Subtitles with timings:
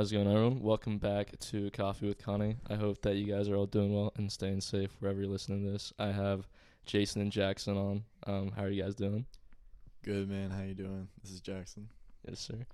[0.00, 0.62] How's it going, everyone?
[0.62, 2.56] Welcome back to Coffee with Connie.
[2.70, 5.62] I hope that you guys are all doing well and staying safe wherever you're listening
[5.66, 5.92] to this.
[5.98, 6.48] I have
[6.86, 8.04] Jason and Jaxon on.
[8.26, 9.26] Um, how are you guys doing?
[10.02, 11.08] Good man, how you doing?
[11.22, 11.84] This is Jaxon.
[12.26, 12.64] Yes, sir.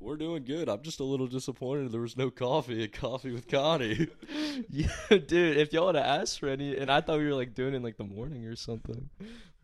[0.00, 0.68] We're doing good.
[0.68, 4.08] I'm just a little disappointed there was no coffee at Coffee with Connie.
[4.68, 5.56] yeah, dude.
[5.56, 7.78] If y'all would have asked for any, and I thought we were like doing it
[7.78, 9.08] in like the morning or something,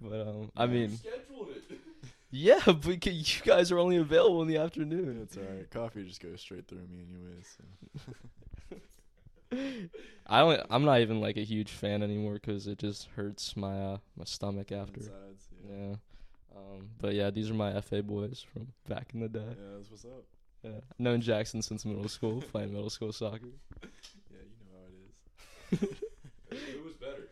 [0.01, 1.34] but um, I mean, scheduled it.
[2.37, 5.21] Yeah, but you guys are only available in the afternoon.
[5.23, 5.71] It's alright.
[5.71, 7.57] Coffee just goes straight through me anyways.
[9.53, 9.57] So.
[10.27, 10.61] I don't.
[10.69, 14.25] I'm not even like a huge fan anymore because it just hurts my uh, my
[14.25, 14.99] stomach after.
[14.99, 15.77] Insides, yeah.
[15.77, 15.95] Yeah.
[16.57, 19.39] Um, but yeah, these are my FA boys from back in the day.
[19.39, 20.25] Yeah, that's what's up.
[20.65, 20.71] Yeah.
[20.91, 23.47] I've known Jaxon since middle school, playing middle school soccer.
[23.81, 26.69] Yeah, you know how it is.
[26.75, 27.29] Who was better?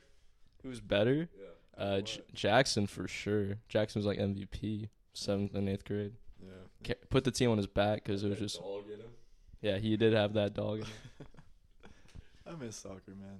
[0.62, 1.28] Who's better?
[1.36, 1.41] Yeah.
[1.76, 3.56] Uh, J- Jaxon for sure.
[3.70, 6.12] Jaxon was like MVP seventh and eighth grade.
[6.84, 6.94] Yeah.
[7.10, 9.10] Put the team on his back because it was just dog in him.
[9.60, 10.78] yeah he did have that dog.
[10.80, 10.92] In him.
[12.46, 13.38] I miss soccer, man.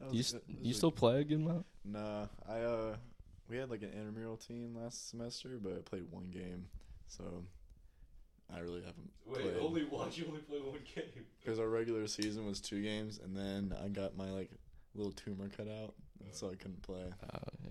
[0.00, 1.66] That you st- that was you a- still play again, Mount?
[1.84, 2.96] Nah, I uh,
[3.48, 6.64] we had like an intramural team last semester, but I played one game,
[7.06, 7.44] so
[8.54, 9.56] I really haven't Wait, played.
[9.60, 11.24] only why'd you only play one game?
[11.38, 14.50] because our regular season was two games, and then I got my like
[14.94, 17.04] little tumor cut out, and so I couldn't play.
[17.32, 17.70] Uh, yeah.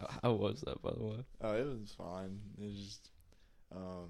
[0.00, 1.24] How, how was that, by the way?
[1.42, 2.40] Oh, it was fine.
[2.58, 3.10] It was just,
[3.74, 4.08] um,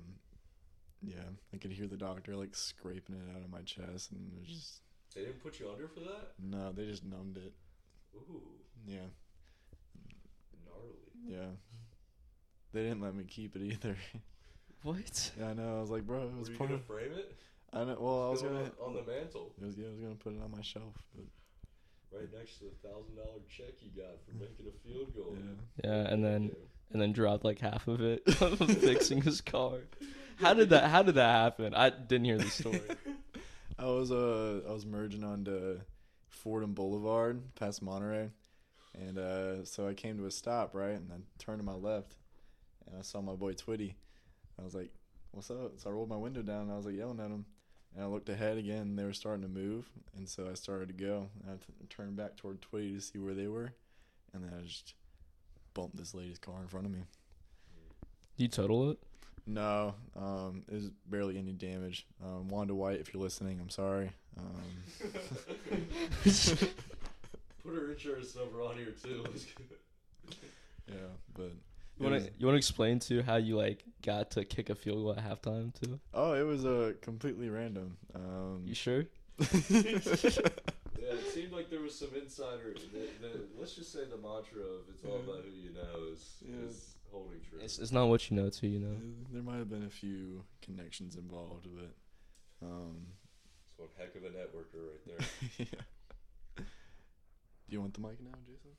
[1.02, 1.16] yeah,
[1.52, 4.48] I could hear the doctor like scraping it out of my chest, and it was
[4.48, 4.80] just
[5.14, 6.32] They didn't put you under for that?
[6.38, 7.52] no, they just numbed it.
[8.14, 8.42] Ooh,
[8.86, 8.98] Yeah,
[10.64, 10.96] gnarly.
[11.26, 11.50] yeah.
[12.72, 13.96] They didn't let me keep it either.
[14.82, 15.32] What?
[15.38, 15.76] yeah, I know.
[15.76, 16.86] I was like, bro, it was Were you part gonna of.
[16.86, 17.36] frame it?
[17.74, 17.98] I know.
[18.00, 18.60] Well, I was gonna.
[18.62, 20.94] on, on the mantle, It was, yeah, I was gonna put it on my shelf,
[21.14, 21.26] but
[22.12, 25.36] right next to the thousand dollar check you got for making a field goal.
[25.82, 25.90] yeah.
[25.90, 26.50] Yeah, and then
[26.92, 28.22] and then dropped like half of it
[28.80, 29.78] fixing his car.
[30.36, 30.84] How did that?
[30.90, 31.74] How did that happen?
[31.74, 32.80] I didn't hear the story.
[33.78, 35.80] I was uh I was merging onto
[36.28, 38.30] Fordham Boulevard past Monterey,
[38.98, 42.16] and uh so I came to a stop right, and I turned to my left,
[42.86, 43.94] and I saw my boy Twitty.
[44.58, 44.90] I was like,
[45.30, 47.46] "What's up?" So I rolled my window down, and I was like yelling at him,
[47.94, 50.88] and I looked ahead again, and they were starting to move, and so I started
[50.88, 51.28] to go.
[51.42, 53.72] And I t- turned back toward Twitty to see where they were,
[54.32, 54.94] and then I just
[55.74, 57.00] bumped this lady's car in front of me.
[58.36, 58.98] Did you total it?
[59.46, 62.06] No, um, it was barely any damage.
[62.24, 64.12] Um, Wanda White, if you're listening, I'm sorry.
[64.38, 64.54] Um,
[67.64, 69.24] Put her insurance number on here too.
[70.88, 70.94] yeah,
[71.34, 71.52] but
[72.00, 74.74] You want to you want to explain to how you like got to kick a
[74.74, 76.00] field goal at halftime too?
[76.14, 77.96] oh, it was uh, completely random.
[78.14, 79.04] Um, You sure?
[81.00, 82.74] Yeah, it seemed like there was some insider.
[82.92, 86.36] The, the, let's just say the mantra of "it's all about who you know" is,
[86.46, 86.68] Yeah.
[86.68, 87.58] is holding true.
[87.62, 88.66] It's, it's not what you know, too.
[88.68, 88.96] You know.
[89.32, 92.96] there might have been a few connections involved, but um,
[93.64, 95.26] It's one heck of a networker right there.
[95.58, 95.80] yeah.
[96.56, 96.64] Do
[97.68, 98.70] you want the mic now, Jason?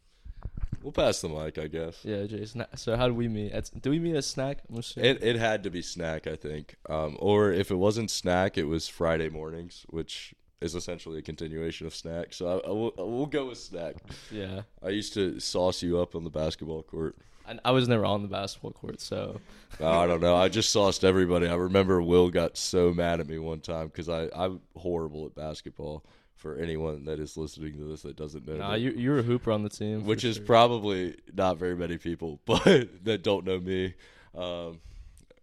[0.82, 2.00] We'll pass the mic, I guess.
[2.04, 2.66] Yeah, Jason.
[2.76, 3.52] So how did we meet?
[3.52, 4.60] At, do we meet at snack?
[4.70, 5.04] I'm.
[5.04, 6.76] It it had to be snack, I think.
[6.90, 11.88] Um, or if it wasn't snack, it was Friday mornings, which is essentially a continuation
[11.88, 12.34] of snack.
[12.34, 13.96] So I, I will, I will go with snack.
[14.32, 14.62] yeah.
[14.84, 17.16] I used to sauce you up on the basketball court.
[17.48, 19.42] I, I was never on the basketball court, so
[19.84, 20.36] I don't know.
[20.36, 21.48] I just sauced everybody.
[21.48, 25.36] I remember Will got so mad at me one time because I I'm horrible at
[25.36, 26.06] basketball.
[26.42, 29.24] For anyone that is listening to this that doesn't know, nah, you you were a
[29.24, 30.46] hooper on the team, which is sure.
[30.46, 33.94] probably not very many people, but that don't know me,
[34.36, 34.80] um,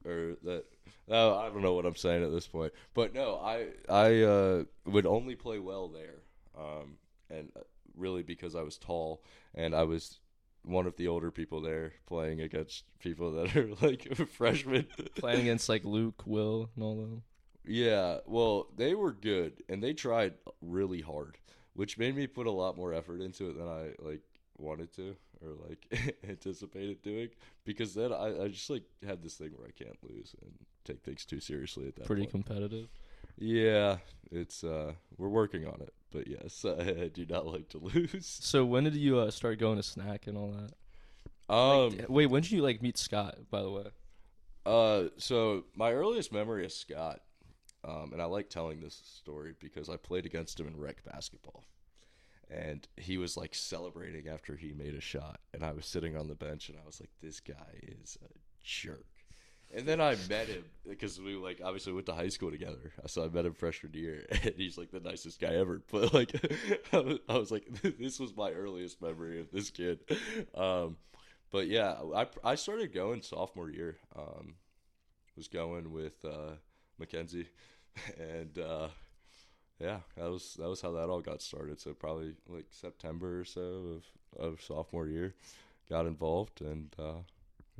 [0.04, 0.64] or that.
[1.06, 2.72] No, I don't know what I'm saying at this point.
[2.94, 6.16] But no, I I uh, would only play well there,
[6.58, 6.98] um,
[7.30, 7.60] and uh,
[7.96, 9.22] really because I was tall
[9.54, 10.18] and I was
[10.62, 14.86] one of the older people there playing against people that are like freshmen.
[15.16, 17.22] playing against like Luke, Will, and all them.
[17.68, 21.38] Yeah, well, they were good and they tried really hard,
[21.74, 24.22] which made me put a lot more effort into it than I like
[24.58, 27.28] wanted to or like anticipated doing
[27.64, 30.52] because then I, I just like had this thing where I can't lose and
[30.84, 32.30] take things too seriously at that Pretty point.
[32.32, 32.88] competitive.
[33.36, 33.98] yeah,
[34.32, 36.70] it's uh we're working on it, but yes, I,
[37.04, 38.26] I do not like to lose.
[38.40, 41.54] So when did you uh, start going to snack and all that?
[41.54, 43.38] Um Like, wait, when did you like meet Scott?
[43.50, 43.84] By the way.
[44.66, 47.20] Uh, so my earliest memory is Scott,
[47.84, 51.64] um, and I like telling this story because I played against him in rec basketball,
[52.50, 56.28] and he was like celebrating after he made a shot, and I was sitting on
[56.28, 58.28] the bench, and I was like, "This guy is a
[58.62, 59.06] jerk."
[59.74, 62.92] And then I met him because we like obviously went to high school together.
[63.06, 65.82] So I met him freshman year, and he's like the nicest guy ever.
[65.90, 66.32] But like,
[66.92, 67.66] I was, I was like,
[67.98, 70.00] this was my earliest memory of this kid.
[70.54, 70.96] Um,
[71.50, 73.96] but yeah, I I started going sophomore year.
[74.16, 74.54] Um,
[75.38, 76.56] was going with uh,
[76.98, 77.48] Mackenzie.
[78.18, 78.88] and uh,
[79.80, 81.80] yeah, that was that was how that all got started.
[81.80, 84.04] So probably like September or so of
[84.38, 85.34] of sophomore year,
[85.88, 87.22] got involved and uh,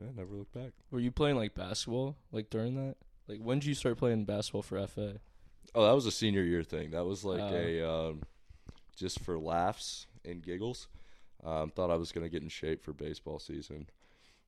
[0.01, 0.73] yeah, never looked back.
[0.91, 2.97] Were you playing like basketball like during that?
[3.27, 5.21] Like when did you start playing basketball for FA?
[5.75, 6.93] Oh, that was a senior year thing.
[6.93, 7.55] That was like Oh.
[7.55, 8.23] a um,
[8.97, 10.89] just for laughs and giggles.
[11.45, 13.89] Um, thought I was gonna get in shape for baseball season.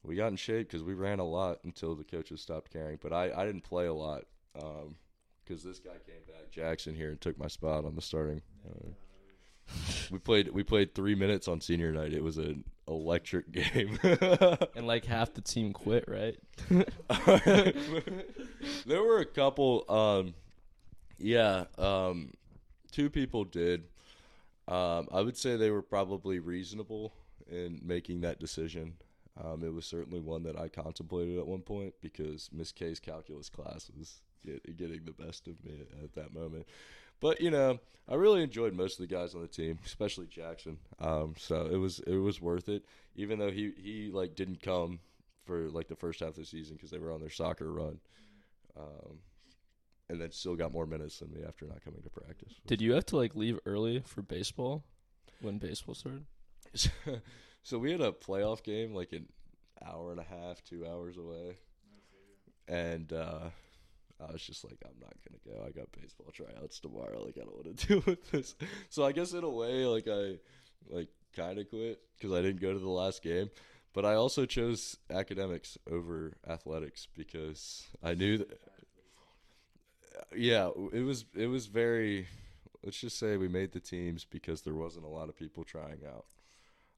[0.03, 2.99] We got in shape because we ran a lot until the coaches stopped caring.
[3.03, 7.21] But I, I didn't play a lot because this guy came back, Jaxon here, and
[7.21, 8.43] took my spot on the starting.
[8.69, 8.91] Uh,
[10.11, 12.13] we played we played three minutes on senior night.
[12.13, 13.99] It was an electric game.
[14.77, 16.37] And like half the team quit, right?
[18.87, 19.85] there were a couple.
[19.91, 20.35] Um,
[21.19, 22.33] yeah, um,
[22.91, 23.85] two people did.
[24.69, 27.13] Um, I would say they were probably reasonable
[27.51, 28.95] in making that decision.
[29.43, 33.49] Um, it was certainly one that I contemplated at one point because Miss K's calculus
[33.49, 35.73] class was get, getting the best of me
[36.03, 36.67] at that moment.
[37.21, 37.79] But you know,
[38.09, 40.77] I really enjoyed most of the guys on the team, especially Jaxon.
[40.99, 42.85] Um, so it was it was worth it,
[43.15, 45.01] even though he he like didn't come
[45.45, 48.01] for like the first half of the season because they were on their soccer run,
[48.77, 49.19] um,
[50.09, 52.55] and then still got more minutes than me after not coming to practice.
[52.67, 54.85] Did you have to like leave early for baseball
[55.41, 56.25] when baseball started?
[57.63, 59.27] so we had a playoff game like an
[59.85, 61.59] hour and a half, two hours away,
[62.69, 63.51] and uh,
[64.29, 65.65] I was just like, I'm not gonna go.
[65.67, 67.25] I got baseball tryouts tomorrow.
[67.25, 68.55] Like I don't want to deal with this.
[68.89, 70.39] So I guess in a way, like I
[70.89, 73.51] like kind of quit because I didn't go to the last game.
[73.93, 78.61] But I also chose academics over athletics because I knew that.
[80.37, 82.29] Yeah, it was it was very.
[82.85, 86.01] Let's just say we made the teams because there wasn't a lot of people trying
[86.07, 86.25] out.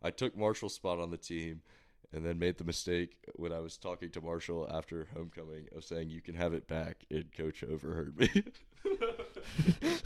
[0.00, 1.62] I took Marshall's spot on the team
[2.12, 6.10] and then made the mistake when I was talking to Marshall after homecoming of saying
[6.10, 8.44] you can have it back and coach overheard me.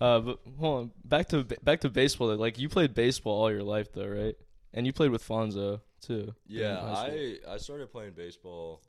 [0.00, 2.26] Uh, but hold on, back to back to baseball.
[2.26, 2.34] Though.
[2.34, 4.34] Like you played baseball all your life, though, right?
[4.74, 6.34] And you played with Fonzo too.
[6.48, 7.36] yeah, in high school.
[7.48, 8.82] I I started playing baseball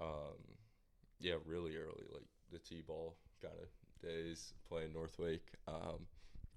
[0.00, 0.34] um
[1.20, 3.68] yeah, really early like the T-ball kind of
[4.02, 5.46] days playing North Wake.
[5.68, 6.06] Um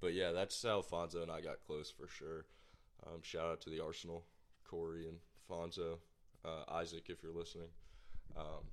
[0.01, 2.45] but yeah, that's how Fonzo and I got close for sure.
[3.05, 4.25] Um, shout out to the Arsenal,
[4.69, 5.17] Corey and
[5.49, 5.97] Fonzo,
[6.43, 7.69] uh, Isaac, if you're listening.
[8.35, 8.63] Um,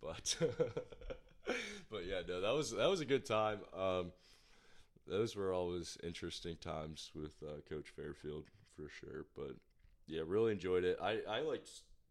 [0.00, 0.36] but
[1.90, 3.60] but yeah, no, that was that was a good time.
[3.76, 4.12] Um,
[5.06, 8.44] those were always interesting times with uh, Coach Fairfield
[8.76, 9.26] for sure.
[9.36, 9.56] But
[10.06, 10.98] yeah, really enjoyed it.
[11.02, 11.66] I I like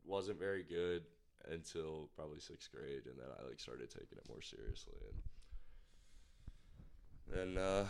[0.06, 1.04] wasn't very good
[1.52, 4.98] until probably sixth grade, and then I like started taking it more seriously,
[7.32, 7.86] and then uh,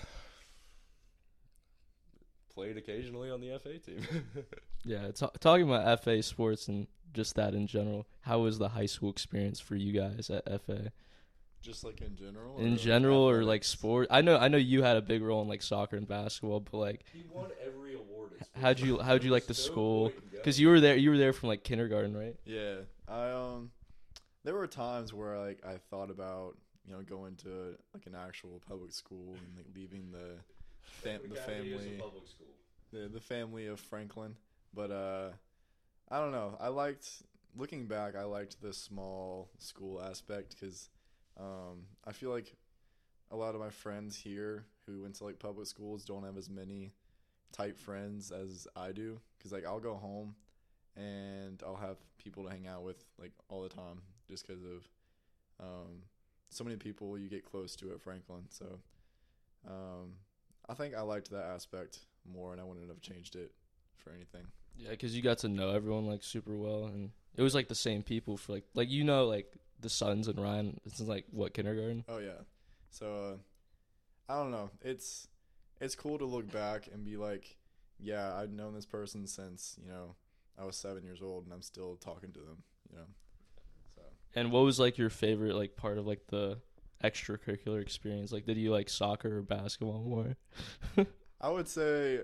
[2.53, 4.01] played occasionally on the FA team.
[4.85, 8.05] Yeah, ta- talking about FA sports and just that in general.
[8.19, 10.91] How was the high school experience for you guys at FA?
[11.61, 12.57] Just like in general.
[12.57, 13.67] In or general, or like athletics?
[13.69, 14.07] sport?
[14.11, 16.77] I know, I know you had a big role in like soccer and basketball, but
[16.77, 18.31] like, he won every award.
[18.59, 20.01] How'd you how'd you like the There's no school?
[20.09, 20.41] point in going.
[20.41, 22.35] Because you were there, you were there from like kindergarten, right?
[22.43, 23.71] Yeah, I um,
[24.43, 28.61] there were times where like I thought about you know going to like an actual
[28.67, 30.39] public school and like leaving the
[30.83, 32.47] fam- the family public school.
[32.91, 34.35] the the family of Franklin,
[34.73, 35.29] but uh,
[36.09, 36.57] I don't know.
[36.59, 37.23] I liked
[37.55, 38.15] looking back.
[38.15, 40.89] I liked the small school aspect because
[41.39, 42.55] um, I feel like
[43.31, 46.49] a lot of my friends here who went to like public schools don't have as
[46.49, 46.93] many
[47.51, 49.19] tight friends as I do.
[49.37, 50.35] Because like I'll go home
[50.95, 54.87] and I'll have people to hang out with like all the time just because of
[55.59, 56.03] um,
[56.49, 58.43] so many people you get close to at Franklin.
[58.49, 58.79] So
[59.67, 60.13] um,
[60.69, 61.99] I think I liked that aspect
[62.31, 63.51] more, and I wouldn't have changed it
[63.97, 64.45] for anything.
[64.77, 67.75] Yeah, because you got to know everyone like super well, and it was like the
[67.75, 70.79] same people for like like you know like the sons and Ryan.
[70.85, 72.05] Is like what kindergarten.
[72.07, 72.41] Oh yeah.
[72.89, 73.37] So
[74.29, 74.69] uh, I don't know.
[74.81, 75.27] It's
[75.79, 77.57] it's cool to look back and be like,
[77.99, 80.15] yeah, I've known this person since you know
[80.57, 82.63] I was seven years old, and I'm still talking to them.
[82.89, 83.05] You know.
[83.95, 84.01] So
[84.35, 86.59] And what was like your favorite like part of like the
[87.03, 88.31] extracurricular experience?
[88.31, 90.35] Like, did you like soccer or basketball more?
[91.41, 92.21] I would say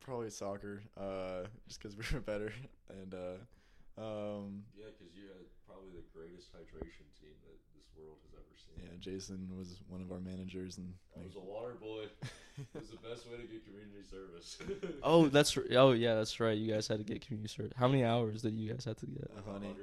[0.00, 2.52] probably soccer, uh, just because we were better,
[2.88, 8.16] and uh, um, Yeah, because you had probably the greatest hydration team that this world
[8.24, 8.82] has ever seen.
[8.90, 12.06] yeah, Jason was one of our managers, and I was a water boy.
[12.58, 14.58] It was the best way to get community service.
[15.02, 16.58] oh, that's r- oh yeah, that's right.
[16.58, 17.72] You guys had to get community service.
[17.76, 19.30] How many hours did you guys have to get?
[19.38, 19.74] a honey.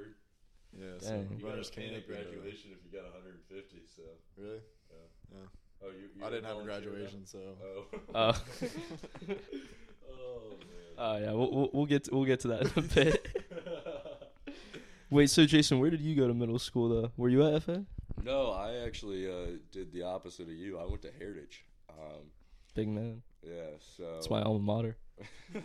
[0.74, 0.80] 100.
[0.80, 1.28] Yeah, so Dang.
[1.38, 2.04] You got runners a panic camp.
[2.06, 3.78] uh, graduation if you got 150.
[3.96, 4.02] So,
[4.38, 4.60] Really?
[4.92, 5.38] Yeah.
[5.84, 6.10] Oh, you.
[6.16, 7.40] you I didn't have a volunteer graduation, so.
[7.64, 7.86] Oh.
[8.16, 8.44] Oh.
[10.12, 10.98] oh man.
[10.98, 13.28] Oh yeah, we'll, we'll we'll get to, we'll get to that in a bit.
[15.10, 17.12] Wait, so Jason, where did you go to middle school though?
[17.16, 17.86] Were you at FA?
[18.24, 20.78] No, I actually uh, did the opposite of you.
[20.80, 21.64] I went to Heritage.
[21.90, 22.26] Um,
[22.76, 23.22] Big man.
[23.42, 24.98] yeah, so It's my alma mater.
[25.54, 25.62] Do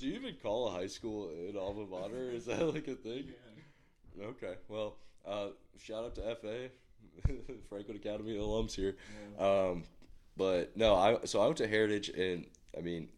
[0.00, 2.30] you even call a high school an alma mater?
[2.30, 3.26] Is that like a thing?
[4.22, 4.54] Okay.
[4.68, 4.96] Well,
[5.26, 6.68] uh, shout out to FA,
[7.68, 8.96] Franklin Academy alums here.
[9.38, 9.84] Um,
[10.36, 12.46] but no, I so I went to Heritage, and
[12.76, 13.08] I mean,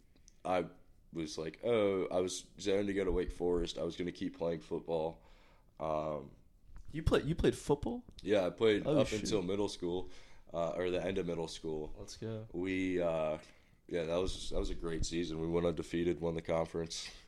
[0.44, 0.64] I
[1.12, 3.78] was like, oh, I was zoned to go to Wake Forest.
[3.78, 5.18] I was going to keep playing football.
[5.80, 6.30] Um,
[6.92, 8.02] You played you played football?
[8.22, 9.20] yeah, I played Oh, up shoot.
[9.20, 10.10] until middle school,
[10.54, 11.92] uh, or the end of middle school.
[11.98, 12.46] Let's go.
[12.52, 13.38] We, uh,
[13.88, 15.40] yeah, that was that was a great season.
[15.40, 17.08] We went undefeated, won the conference.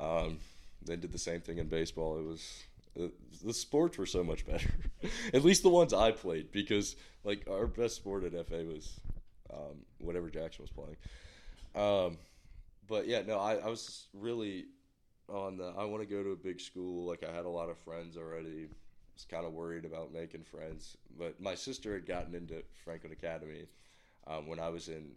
[0.00, 0.38] Um,
[0.84, 2.18] then did the same thing in baseball.
[2.20, 2.62] It was
[2.94, 4.70] the sports were so much better.
[5.34, 9.00] at least the ones I played, because like our best sport at FA was
[9.52, 10.96] um, whatever Jaxon was playing.
[11.74, 12.18] Um,
[12.88, 14.66] but yeah, no, I, I was really
[15.28, 15.72] on the.
[15.76, 17.06] I want to go to a big school.
[17.06, 18.68] Like I had a lot of friends already.
[19.14, 23.66] Was kind of worried about making friends, but my sister had gotten into Franklin Academy
[24.28, 25.10] um, when I was in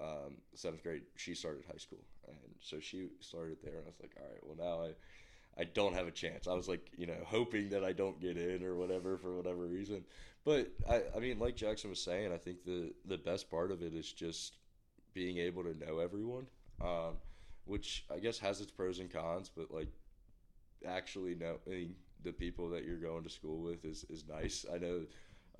[0.00, 1.02] um, seventh grade.
[1.16, 3.74] She started high school, and so she started there.
[3.74, 4.90] And I was like, all right, well now I,
[5.58, 6.46] I don't have a chance.
[6.46, 9.66] I was like, you know, hoping that I don't get in or whatever for whatever
[9.66, 10.04] reason.
[10.44, 13.82] But I, I mean, like Jaxon was saying, I think the the best part of
[13.82, 14.56] it is just
[15.14, 16.46] being able to know everyone,
[16.80, 17.16] um,
[17.64, 19.50] which I guess has its pros and cons.
[19.54, 19.88] But like
[20.86, 24.64] actually knowing the people that you're going to school with is is nice.
[24.72, 25.00] I know.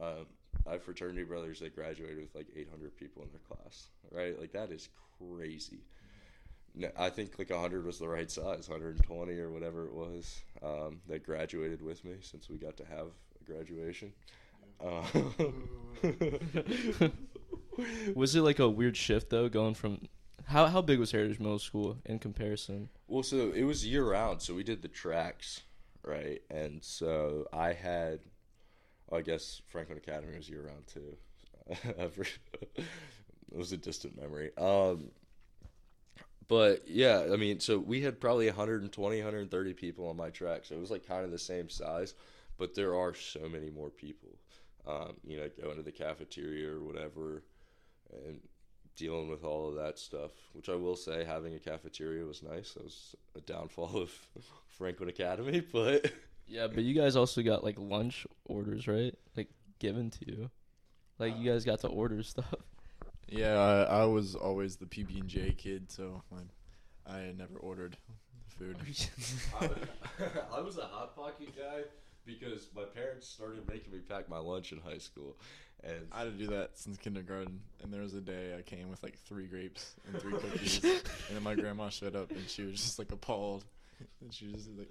[0.01, 0.27] Um,
[0.67, 4.39] I have fraternity brothers that graduated with like 800 people in their class, right?
[4.39, 4.89] Like that is
[5.19, 5.81] crazy.
[6.79, 11.01] No, I think like 100 was the right size, 120 or whatever it was um,
[11.09, 13.09] that graduated with me since we got to have
[13.41, 14.13] a graduation.
[14.81, 15.03] Uh,
[18.15, 20.01] Was it like a weird shift though, going from
[20.47, 22.89] how how big was Heritage Middle School in comparison?
[23.07, 25.63] Well, so it was year round, so we did the tracks,
[26.03, 26.41] right?
[26.51, 28.21] And so I had,
[29.13, 31.17] I guess Franklin Academy was year round too.
[31.85, 32.85] it
[33.53, 34.51] was a distant memory.
[34.57, 35.11] Um,
[36.49, 40.75] but yeah, I mean, so we had probably 120, 130 people on my track, so
[40.75, 42.15] it was like kind of the same size,
[42.57, 44.31] but there are so many more people.
[44.87, 47.43] Um, you know, going to the cafeteria or whatever,
[48.25, 48.41] and
[48.97, 50.31] dealing with all of that stuff.
[50.55, 52.73] Which I will say, having a cafeteria was nice.
[52.73, 54.11] That was a downfall of
[54.69, 56.11] Franklin Academy, but
[56.47, 59.15] Yeah, but you guys also got like lunch orders, right?
[59.37, 60.51] Like given to you.
[61.19, 62.55] Like you guys got to order stuff.
[63.31, 66.23] Yeah, I, I was always the PB and J kid, so
[67.07, 67.97] I, I never ordered
[68.59, 68.77] food.
[69.61, 71.83] I was a hot pocket guy
[72.25, 75.37] because my parents started making me pack my lunch in high school,
[75.85, 78.89] and I had to do that since kindergarten, and there was a day I came
[78.89, 82.63] with like three grapes and three cookies, and then my grandma showed up and she
[82.63, 83.65] was just like appalled,
[84.23, 84.89] and she just like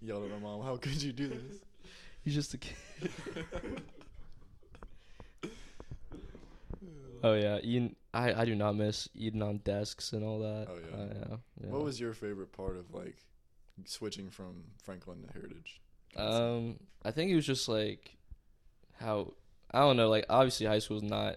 [0.00, 1.58] yelled at my mom, "How could you do this?"
[2.24, 2.74] He's just a kid.
[7.22, 7.96] Oh yeah, eating.
[8.14, 10.66] I I do not miss eating on desks and all that.
[10.70, 10.96] Oh, yeah.
[10.96, 11.70] Uh, yeah, yeah.
[11.70, 13.16] What was your favorite part of like
[13.84, 15.80] switching from Franklin to Heritage?
[16.16, 18.16] Um, I think it was just like
[19.00, 19.34] how
[19.72, 20.08] I don't know.
[20.08, 21.36] Like obviously, high school is not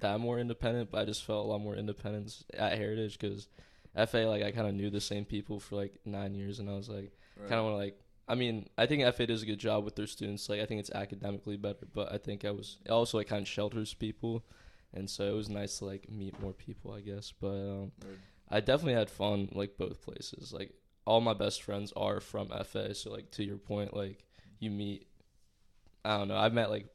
[0.00, 3.48] that more independent, but I just felt a lot more independence at Heritage because
[4.08, 6.74] FA like I kind of knew the same people for like nine years, and I
[6.74, 7.48] was like Right.
[7.48, 7.98] kind of want to like.
[8.28, 10.48] I mean, I think FA does a good job with their students.
[10.48, 13.42] Like I think it's academically better, but I think I was it also like kind
[13.42, 14.44] of shelters people,
[14.94, 17.32] and so it was nice to like meet more people, I guess.
[17.40, 18.18] But um, Right.
[18.48, 20.52] I definitely had fun like both places.
[20.52, 20.72] Like
[21.06, 24.24] all my best friends are from FA, so like to your point, like
[24.58, 25.06] you meet.
[26.04, 26.36] I don't know.
[26.36, 26.86] I've met like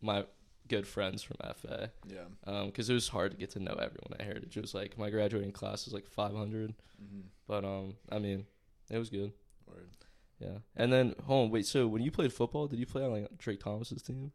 [0.00, 0.24] my
[0.68, 2.64] good friends from FA Yeah.
[2.66, 4.56] because it was hard to get to know everyone at Heritage.
[4.56, 6.70] It was like my graduating class was like 500,
[7.02, 7.20] Mm-hmm.
[7.48, 8.46] but um, I mean,
[8.88, 9.32] it was good.
[9.66, 9.90] Word.
[10.38, 10.58] Yeah.
[10.76, 11.66] And then, hold on, wait.
[11.66, 14.30] So when you played football, did you play on like Drake Thomas's team?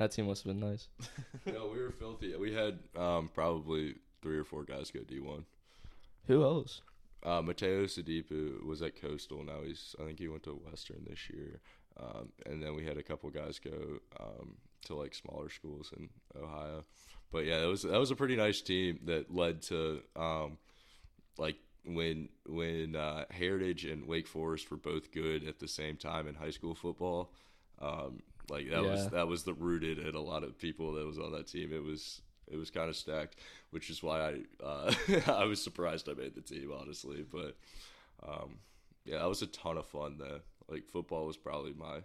[0.00, 0.88] That team must have been nice.
[1.46, 2.34] no, we were filthy.
[2.34, 5.44] We had um, probably three or four guys go D one.
[6.26, 6.80] Who else?
[7.22, 9.44] Uh, Mateo Sadipu was at Coastal.
[9.44, 11.60] Now he's, I think he went to Western this year.
[12.00, 16.08] Um, and then we had a couple guys go um, to like smaller schools in
[16.34, 16.86] Ohio.
[17.30, 20.56] But yeah, that was that was a pretty nice team that led to um,
[21.36, 26.26] like when when uh, Heritage and Wake Forest were both good at the same time
[26.26, 27.32] in high school football.
[27.82, 29.08] Um, like that was Yeah.
[29.10, 31.72] that was the rooted in a lot of people that was on that team.
[31.72, 33.36] It was it was kind of stacked,
[33.70, 34.92] which is why I uh,
[35.28, 37.24] I was surprised I made the team honestly.
[37.30, 37.56] But
[38.26, 38.58] um,
[39.04, 40.40] yeah, that was a ton of fun though.
[40.68, 42.02] Like football was probably my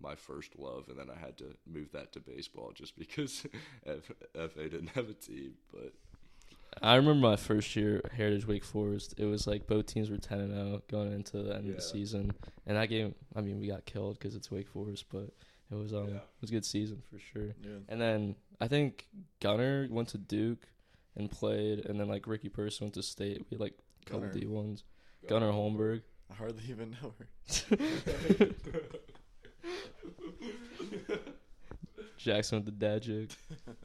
[0.00, 3.44] my first love, and then I had to move that to baseball just because
[3.86, 4.12] F-
[4.52, 5.54] FA didn't have a team.
[5.72, 5.92] But
[6.80, 9.14] I remember my first year at Heritage Wake Forest.
[9.18, 11.82] It was like both teams were ten and zero going into the end of the
[11.82, 12.32] season,
[12.66, 13.14] and that game.
[13.34, 15.30] I mean, we got killed because it's Wake Forest, but
[15.70, 16.16] it was um Yeah.
[16.16, 17.54] it was a good season for sure.
[17.62, 17.78] Yeah.
[17.88, 19.06] And then I think
[19.40, 20.66] Gunnar went to Duke
[21.16, 23.46] and played, and then like Ricky Person went to State.
[23.50, 23.74] We had like
[24.06, 24.84] a couple D ones.
[25.28, 26.02] Gunnar Holmberg.
[26.30, 28.48] I hardly even know her.
[32.18, 33.30] Jaxon with the dad joke.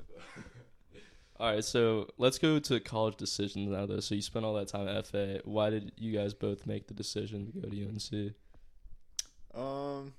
[1.40, 4.00] All right, so let's go to college decisions now, though.
[4.00, 5.42] So you spent all that time at FA.
[5.44, 8.34] Why did you guys both make the decision to go to UNC?
[9.60, 10.14] Um,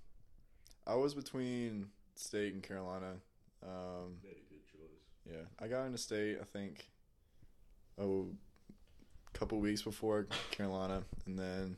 [0.86, 3.14] I was between State and Carolina.
[3.62, 4.18] Um,
[5.30, 6.38] yeah, I got into State.
[6.40, 6.86] I think
[7.98, 8.28] oh,
[9.34, 11.76] a couple weeks before Carolina, and then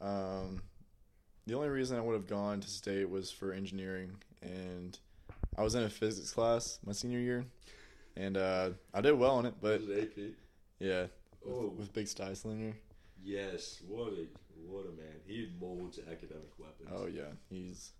[0.00, 0.62] um,
[1.46, 4.98] the only reason I would have gone to State was for engineering, and
[5.56, 7.46] I was in a physics class my senior year,
[8.16, 10.34] and uh, I did well in it, but AP.
[10.78, 11.02] yeah,
[11.42, 11.72] with, Oh.
[11.76, 12.74] with Big Styslinger.
[13.24, 14.26] Yes, what a
[14.66, 15.16] what a man.
[15.26, 16.88] He molds academic weapons.
[16.94, 17.92] Oh yeah, he's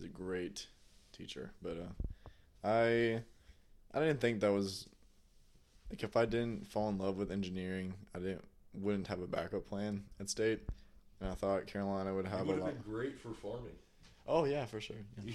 [0.00, 0.66] he's a great
[1.12, 1.50] teacher.
[1.62, 3.22] But uh, I
[3.94, 4.88] I didn't think that was
[5.90, 9.66] like if I didn't fall in love with engineering, I didn't wouldn't have a backup
[9.66, 10.60] plan at state.
[11.20, 12.82] And I thought Carolina would He have a would have lot.
[12.84, 13.74] been great for farming.
[14.26, 14.96] Oh yeah, for sure.
[15.24, 15.34] Yeah.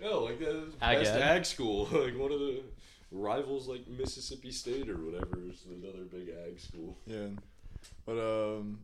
[0.02, 1.22] no, like the Ag best ed.
[1.22, 2.62] ag school, like one of the
[3.12, 6.96] rivals, like Mississippi State or whatever, is another big ag school.
[7.06, 7.28] Yeah,
[8.04, 8.80] but um,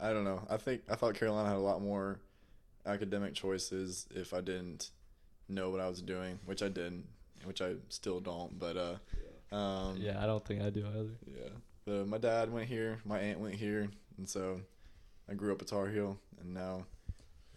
[0.00, 0.46] I don't know.
[0.48, 2.20] I think I thought Carolina had a lot more
[2.86, 4.90] academic choices if I didn't
[5.48, 7.04] know what I was doing, which I didn't,
[7.44, 8.58] which I still don't.
[8.58, 11.10] But uh, um, Yeah, I don't think I do either.
[11.26, 11.48] Yeah.
[11.86, 14.60] But my dad went here, my aunt went here, and so
[15.28, 16.86] I grew up at Tar Heel, and now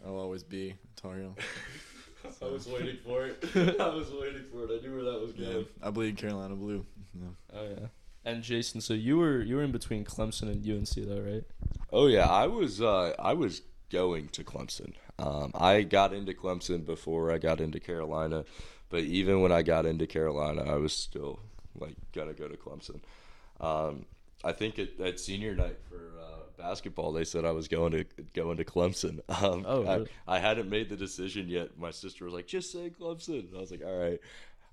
[0.06, 1.36] I'll always be Tar Heel.
[2.42, 3.42] I was waiting for it.
[3.80, 4.72] I was waiting for it.
[4.82, 5.66] I knew where that was Yeah, going.
[5.82, 6.86] I bleed Carolina blue.
[7.14, 7.28] Yeah.
[7.54, 7.88] Oh yeah.
[8.26, 11.44] And Jason, so you were you were in between Clemson and UNC though, right?
[11.94, 14.94] Oh yeah, I was uh, I was going to Clemson.
[15.20, 18.46] Um, I got into Clemson before I got into Carolina,
[18.90, 21.40] but even when I got into Carolina, I was still
[21.76, 23.02] like gonna go to Clemson.
[23.60, 24.06] Um,
[24.44, 28.04] I think at, at senior night for uh, basketball, they said I was going to
[28.34, 29.20] going to Clemson.
[29.30, 30.10] Um, Oh, I, really?
[30.28, 31.78] I hadn't made the decision yet.
[31.78, 34.20] My sister was like, "Just say Clemson." And I was like, "All right."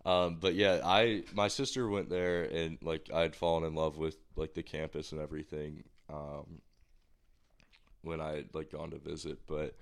[0.04, 3.96] Um, but yeah, I my sister went there and like I had fallen in love
[3.96, 5.85] with like the campus and everything.
[6.11, 6.61] Um,
[8.02, 9.38] when I had like gone to visit.
[9.46, 9.74] But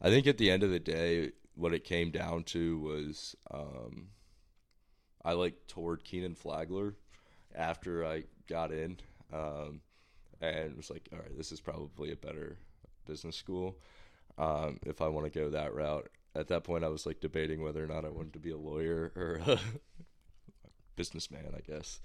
[0.00, 4.08] I think at the end of the day, what it came down to was um,
[5.24, 6.94] I like toured Kenan Flagler
[7.54, 8.98] after I got in,
[9.32, 9.80] um,
[10.40, 12.56] and was like, all right, this is probably a better
[13.06, 13.76] business school
[14.38, 16.08] um, if I want to go that route.
[16.34, 18.56] At that point, I was like debating whether or not I wanted to be a
[18.56, 19.58] lawyer or a
[20.96, 22.00] businessman, I guess.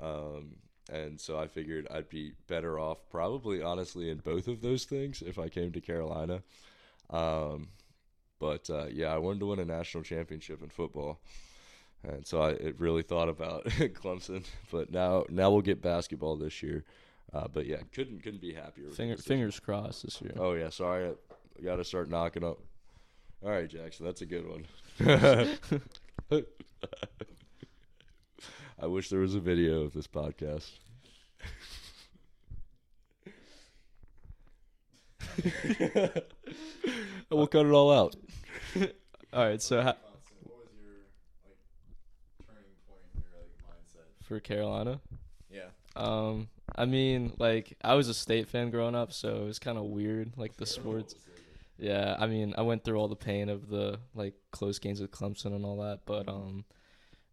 [0.00, 0.56] Um,
[0.90, 5.22] and so I figured I'd be better off, probably honestly, in both of those things
[5.22, 6.42] if I came to Carolina.
[7.10, 7.68] Um,
[8.38, 11.20] but uh, yeah, I wanted to win a national championship in football,
[12.04, 14.44] and so I it really thought about Clemson.
[14.70, 16.84] But now, now we'll get basketball this year.
[17.32, 18.88] Uh, but yeah, couldn't couldn't be happier.
[18.90, 20.32] Finger, fingers crossed this year.
[20.38, 21.10] Oh yeah, sorry,
[21.58, 22.58] I got to start knocking up.
[23.44, 24.66] All right, Jaxon, that's a good one.
[28.80, 30.70] I wish there was a video of this podcast.
[37.36, 38.16] we'll cut it all out.
[39.32, 39.96] All right, so ha-
[40.42, 40.94] What was your
[41.44, 41.58] like
[42.46, 44.24] turning point in your like mindset?
[44.26, 45.00] for Carolina,
[45.50, 45.68] Yeah.
[45.96, 49.76] um, I mean, like I was a state fan growing up, so it was kind
[49.76, 51.14] of weird, like the sports.
[51.78, 55.10] Yeah, I mean, I went through all the pain of the like close games with
[55.10, 56.64] Clemson and all that, but um,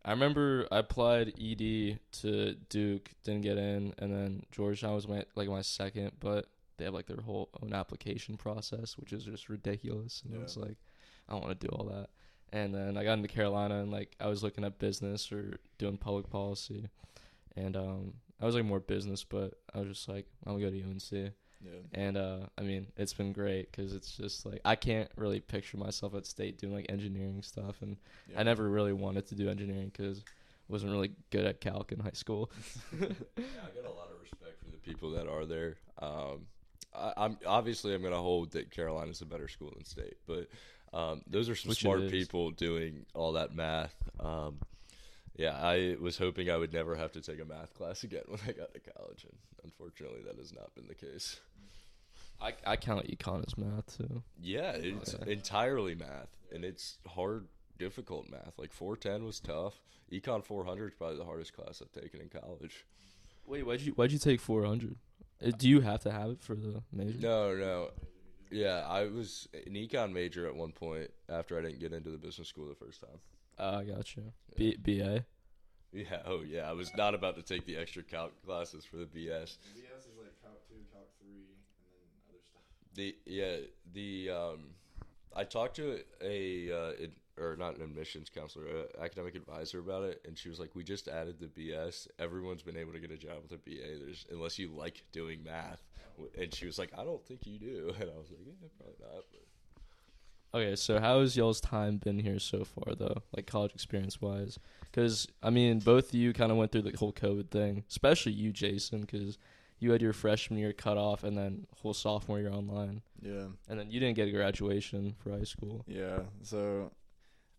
[0.04, 5.24] I remember I applied ED to Duke, didn't get in, and then Georgetown was my
[5.36, 6.46] like my second, but
[6.78, 10.44] they have like their whole own application process, which is just ridiculous, and I Yeah.
[10.44, 10.78] was like,
[11.30, 12.10] I don't want to do all that.
[12.54, 15.98] And then I got into Carolina, and like I was looking at business or doing
[15.98, 16.90] public policy,
[17.56, 20.72] and um, I was like more business, but I was just like, I'm gonna go
[20.72, 21.34] to UNC.
[21.64, 21.72] Yeah.
[21.94, 25.78] And uh, I mean, it's been great because it's just like I can't really picture
[25.78, 27.98] myself at state doing like engineering stuff, and
[28.30, 28.40] yeah.
[28.40, 32.00] I never really wanted to do engineering because I wasn't really good at calc in
[32.00, 32.52] high school.
[33.00, 33.08] yeah,
[33.38, 35.78] I got a lot of respect for the people that are there.
[36.00, 36.46] Um,
[36.98, 40.48] I, I'm obviously I'm going to hold that Carolina's a better school than State, but
[40.94, 43.96] um, those are some Which smart people doing all that math.
[44.20, 44.60] Um,
[45.36, 48.40] yeah, I was hoping I would never have to take a math class again when
[48.48, 51.40] I got to college, and unfortunately, that has not been the case.
[52.42, 54.24] I I count econ as math too.
[54.42, 55.32] Yeah, it's Okay.
[55.32, 58.54] entirely math, and it's hard difficult math.
[58.58, 59.82] Like 410 was tough.
[60.12, 62.86] Econ 400 is probably the hardest class I've taken in college.
[63.48, 64.96] Wait, why'd you why'd you take 400?
[65.44, 67.18] Uh, Do you have to have it for the major?
[67.20, 67.90] No, no.
[68.52, 72.18] Yeah, I was an econ major at one point after I didn't get into the
[72.18, 73.20] business school the first time.
[73.58, 74.24] Oh, I got you.
[74.56, 75.26] B- BA.
[75.92, 79.06] Yeah, oh yeah, I was not about to take the extra calc classes for the
[79.06, 79.58] BS.
[79.76, 81.38] BS is like Calc 2, Calc 3, and
[81.80, 82.62] then other stuff.
[82.94, 83.58] The yeah,
[83.94, 84.60] the um
[85.34, 90.04] I talked to a uh, it, or not an admissions counselor, a academic advisor about
[90.04, 92.08] it, and she was like, "We just added the BS.
[92.20, 94.00] Everyone's been able to get a job with a BA.
[94.04, 95.84] There's unless you like doing math."
[96.40, 98.96] And she was like, "I don't think you do," and I was like, "Yeah, probably
[99.02, 99.42] not." But
[100.54, 104.58] Okay, so how has y'all's time been here so far, though, like college experience wise?
[104.86, 108.32] Because I mean, both of you kind of went through the whole COVID thing, especially
[108.32, 109.38] you, Jason, because
[109.80, 113.48] you had your freshman year cut off, and then whole sophomore year online, Yeah.
[113.68, 115.84] and then you didn't get a graduation for high school.
[115.88, 116.22] Yeah.
[116.44, 116.92] So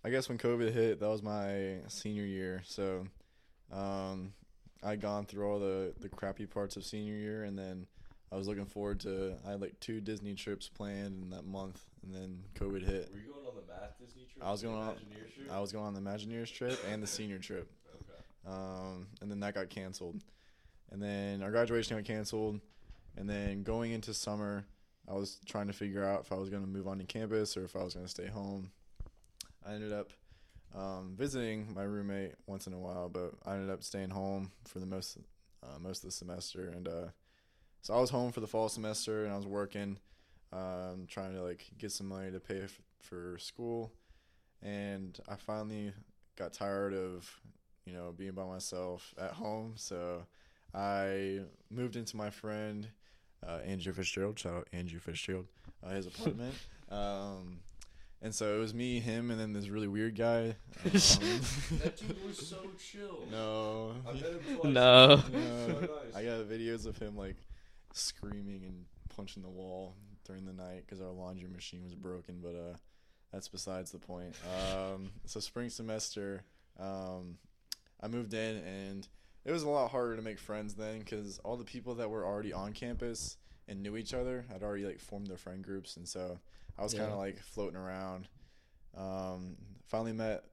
[0.06, 2.62] I guess when COVID hit, that was my senior year.
[2.64, 3.08] So
[3.72, 4.34] um,
[4.80, 7.88] I'd gone through all the, the crappy parts of senior year, and then
[8.30, 11.82] I was looking forward to, I had like two Disney trips planned in that month,
[12.04, 13.10] and then COVID hit.
[13.12, 14.46] were you going on the math Disney trip?
[14.46, 15.50] I was going on- trip?
[15.50, 17.68] I was going on the Imagineers trip and the senior trip.
[17.96, 18.54] Okay.
[18.56, 20.22] um, and then that got canceled.
[20.92, 22.60] And then our graduation got canceled.
[23.16, 24.66] And then going into summer,
[25.08, 27.56] I was trying to figure out if I was going to move on to campus
[27.56, 28.70] or if I was going to stay home.
[29.66, 30.12] I ended up
[30.74, 34.78] um, visiting my roommate once in a while, but I ended up staying home for
[34.78, 35.18] the most
[35.62, 36.68] uh, most of the semester.
[36.68, 37.06] And uh,
[37.82, 39.98] so I was home for the fall semester, and I was working,
[40.52, 43.92] um, trying to like get some money to pay f- for school.
[44.62, 45.92] And I finally
[46.36, 47.28] got tired of
[47.86, 49.74] you know, being by myself at home.
[49.76, 50.26] So
[50.74, 52.88] I moved into my friend
[53.46, 54.38] uh, Andrew Fitzgerald.
[54.38, 55.46] Shout out Andrew Fitzgerald,
[55.84, 56.54] uh, his apartment.
[56.90, 57.58] um,
[58.22, 60.56] and so it was me, him, and then this really weird guy.
[60.84, 63.26] Um, That dude was so chill.
[63.30, 64.64] no, I met him twice.
[64.64, 65.16] No.
[65.16, 65.16] no.
[65.16, 66.14] So nice.
[66.14, 67.36] I got videos of him like
[67.92, 72.40] screaming and punching the wall during the night because our laundry machine was broken.
[72.42, 72.76] But uh,
[73.32, 74.34] that's besides the point.
[74.72, 76.42] Um, so spring semester,
[76.78, 77.38] um,
[78.00, 79.06] I moved in and
[79.44, 82.24] it was a lot harder to make friends then because all the people that were
[82.24, 83.36] already on campus
[83.68, 86.38] and knew each other had already like formed their friend groups, and so
[86.78, 88.28] I was kind of like floating around.
[88.96, 90.44] Um, finally met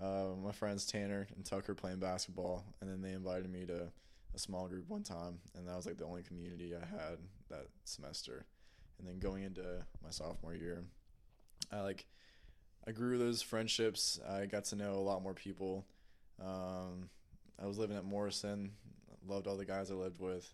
[0.00, 3.90] uh, my friends Tanner and Tucker playing basketball, and then they invited me to
[4.34, 7.18] a small group one time, and that was like the only community I had
[7.50, 8.44] that semester.
[8.98, 9.62] And then going into
[10.02, 10.84] my sophomore year,
[11.72, 12.06] I like
[12.86, 14.20] I grew those friendships.
[14.28, 15.84] I got to know a lot more people.
[16.40, 17.10] Um,
[17.60, 18.72] I was living at Morrison,
[19.26, 20.48] loved all the guys I lived with.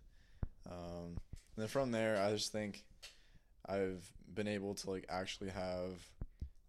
[0.70, 1.16] Um,
[1.56, 2.84] and then from there, I just think
[3.66, 5.92] I've been able to like actually have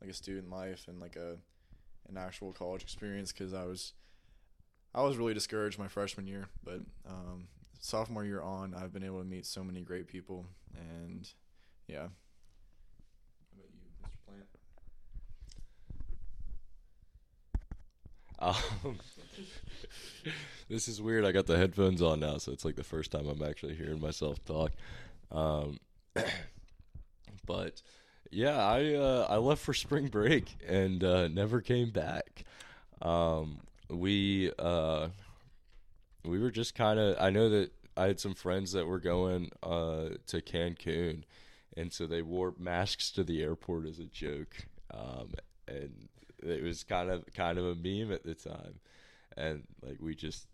[0.01, 1.37] like a student life and like a
[2.09, 3.93] an actual college experience because I was
[4.93, 7.47] I was really discouraged my freshman year, but um,
[7.79, 11.27] sophomore year on, I've been able to meet so many great people, and
[11.87, 12.07] yeah.
[13.49, 14.17] How about you, Mr.
[18.39, 18.55] Plant?
[18.85, 18.99] Um,
[20.69, 21.25] this is weird.
[21.25, 23.99] I got the headphones on now, so it's like the first time I'm actually hearing
[23.99, 24.71] myself talk.
[25.31, 25.79] Um,
[27.45, 27.81] but
[28.31, 32.43] yeah, I uh, I left for spring break and uh, never came back.
[33.01, 35.09] Um, we uh,
[36.25, 37.17] we were just kind of.
[37.19, 41.23] I know that I had some friends that were going uh, to Cancun,
[41.77, 44.55] and so they wore masks to the airport as a joke.
[44.91, 45.33] Um,
[45.67, 46.09] and
[46.41, 48.79] it was kind of kind of a meme at the time,
[49.37, 50.47] and like we just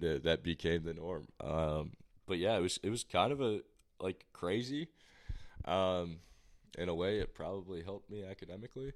[0.00, 1.28] th- that became the norm.
[1.42, 1.92] Um,
[2.26, 3.60] but yeah, it was it was kind of a
[4.00, 4.88] like crazy.
[5.64, 6.18] Um,
[6.76, 8.92] in a way, it probably helped me academically,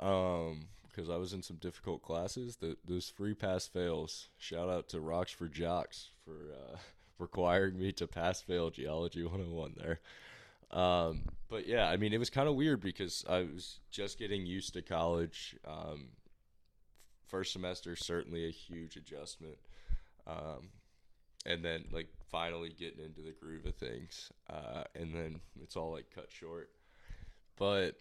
[0.00, 2.56] um, because I was in some difficult classes.
[2.56, 4.28] The, those free pass fails.
[4.38, 6.76] Shout out to Rocks for Jocks for uh,
[7.18, 10.00] requiring me to pass fail geology 101 there.
[10.70, 14.46] Um, but yeah, I mean, it was kind of weird because I was just getting
[14.46, 15.56] used to college.
[15.66, 16.08] Um,
[17.26, 19.58] first semester, certainly a huge adjustment.
[20.26, 20.70] Um,
[21.44, 24.32] and then like finally getting into the groove of things.
[24.50, 26.70] Uh, and then it's all like cut short.
[27.56, 27.96] But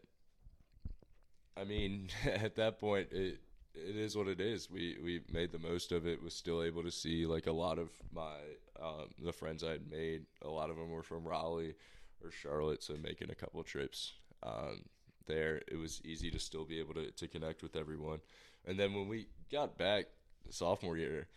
[1.58, 3.40] I mean, at that point, it
[3.74, 4.70] it is what it is.
[4.70, 6.22] We we made the most of it.
[6.24, 8.38] Was still able to see like a lot of my
[8.82, 10.26] um, the friends I had made.
[10.42, 11.76] A lot of them were from Raleigh
[12.24, 14.14] or Charlotte, so making a couple trips
[14.44, 14.84] um,
[15.28, 18.20] there, it was easy to still be able to to connect with everyone.
[18.66, 20.06] And then when we got back
[20.50, 21.28] sophomore year,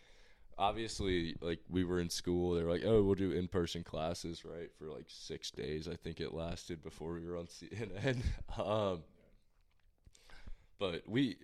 [0.58, 2.54] obviously like we were in school.
[2.54, 5.94] They were like, "Oh, we'll do in person classes, right, for like six days." I
[5.94, 8.22] think it lasted before we were on CNN.
[8.58, 9.02] um,
[10.78, 11.36] but we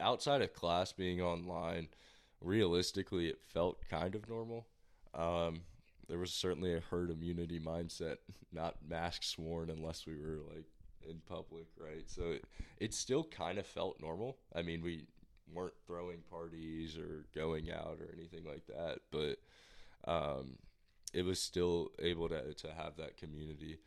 [0.00, 1.88] outside of class being online,
[2.40, 4.66] realistically, it felt kind of normal.
[5.14, 5.62] Um,
[6.08, 8.16] there was certainly a herd immunity mindset,
[8.52, 10.66] not masks worn unless we were like
[11.08, 12.04] in public, right?
[12.06, 12.44] So it,
[12.78, 14.36] it still kind of felt normal.
[14.54, 15.06] I mean, we
[15.52, 19.38] weren't throwing parties or going out or anything like that, but
[20.10, 20.58] um,
[21.12, 23.78] it was still able to to have that community.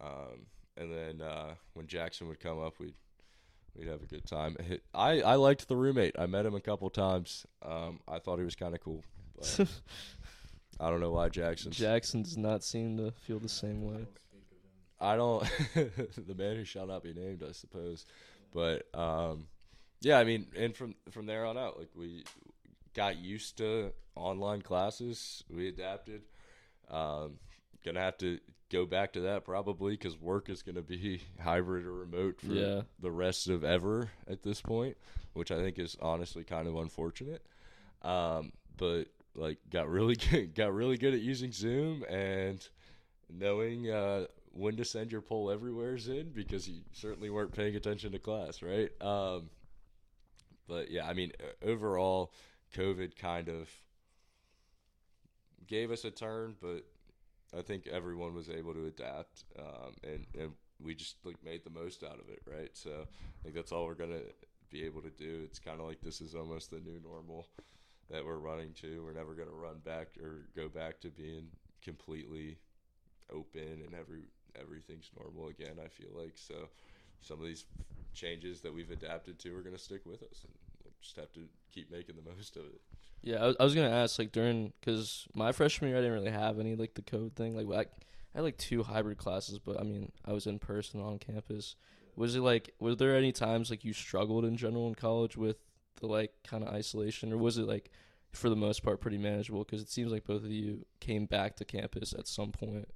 [0.00, 0.46] Um,
[0.76, 2.94] and then uh, when Jaxon would come up, we'd
[3.76, 4.56] we'd have a good time.
[4.94, 6.16] I I liked the roommate.
[6.18, 7.46] I met him a couple times.
[7.62, 9.04] Um, I thought he was kind of cool.
[9.36, 9.60] But
[10.80, 11.70] I don't know why Jaxon.
[11.70, 14.06] Jaxon does not seem to feel the same way.
[15.00, 15.42] I don't.
[15.74, 18.06] the man who shall not be named, I suppose.
[18.52, 19.46] But um,
[20.02, 22.24] yeah, I mean, and from from there on out, like we
[22.94, 25.42] got used to online classes.
[25.48, 26.22] We adapted.
[26.90, 27.38] Um,
[27.84, 28.38] gonna have to
[28.70, 32.82] go back to that probably because work is gonna be hybrid or remote for Yeah.
[33.00, 34.96] the rest of ever at this point,
[35.32, 37.44] which I think is honestly kind of unfortunate.
[38.02, 42.66] Um, but like, got really good, got really good at using Zoom and
[43.30, 48.12] knowing uh, when to send your poll everywhere's in because you certainly weren't paying attention
[48.12, 48.90] to class, right?
[49.00, 49.48] Um,
[50.72, 51.32] but yeah, I mean,
[51.62, 52.32] overall,
[52.74, 53.68] COVID kind of
[55.66, 56.84] gave us a turn, but
[57.56, 61.70] I think everyone was able to adapt, um, and and we just like made the
[61.70, 62.70] most out of it, right?
[62.72, 64.22] So I think that's all we're gonna
[64.70, 65.42] be able to do.
[65.44, 67.48] It's kind of like this is almost the new normal
[68.10, 69.02] that we're running to.
[69.04, 71.48] We're never gonna run back or go back to being
[71.82, 72.56] completely
[73.30, 74.24] open and every
[74.58, 75.76] everything's normal again.
[75.84, 76.70] I feel like so.
[77.20, 77.66] Some of these
[78.14, 80.52] changes that we've adapted to are going to stick with us, and
[81.02, 81.40] just have to
[81.72, 82.80] keep making the most of it.
[83.22, 86.18] Yeah, I was, I was gonna ask like during because my freshman year I didn't
[86.18, 87.54] really have any like the code thing.
[87.56, 87.86] Like I, I
[88.38, 91.76] had like two hybrid classes, but I mean I was in person on campus.
[92.16, 95.56] Was it like were there any times like you struggled in general in college with
[96.00, 97.90] the like kind of isolation, or was it like
[98.32, 99.64] for the most part pretty manageable?
[99.64, 102.88] Because it seems like both of you came back to campus at some point.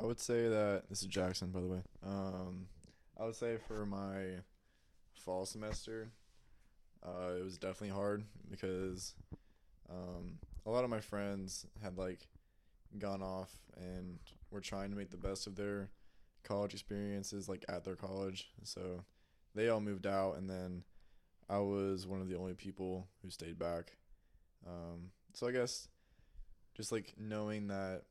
[0.00, 1.82] I would say that this is Jaxon, by the way.
[2.02, 2.66] Um,
[3.18, 4.40] I would say for my
[5.20, 6.10] fall semester,
[7.04, 9.14] uh, it was definitely hard because
[9.90, 12.26] um, a lot of my friends had like
[12.98, 14.18] gone off and
[14.50, 15.90] were trying to make the best of their
[16.42, 18.50] college experiences, like at their college.
[18.64, 19.04] So
[19.54, 20.84] they all moved out, and then
[21.48, 23.96] I was one of the only people who stayed back.
[24.66, 25.88] Um, so I guess
[26.74, 28.02] just like knowing that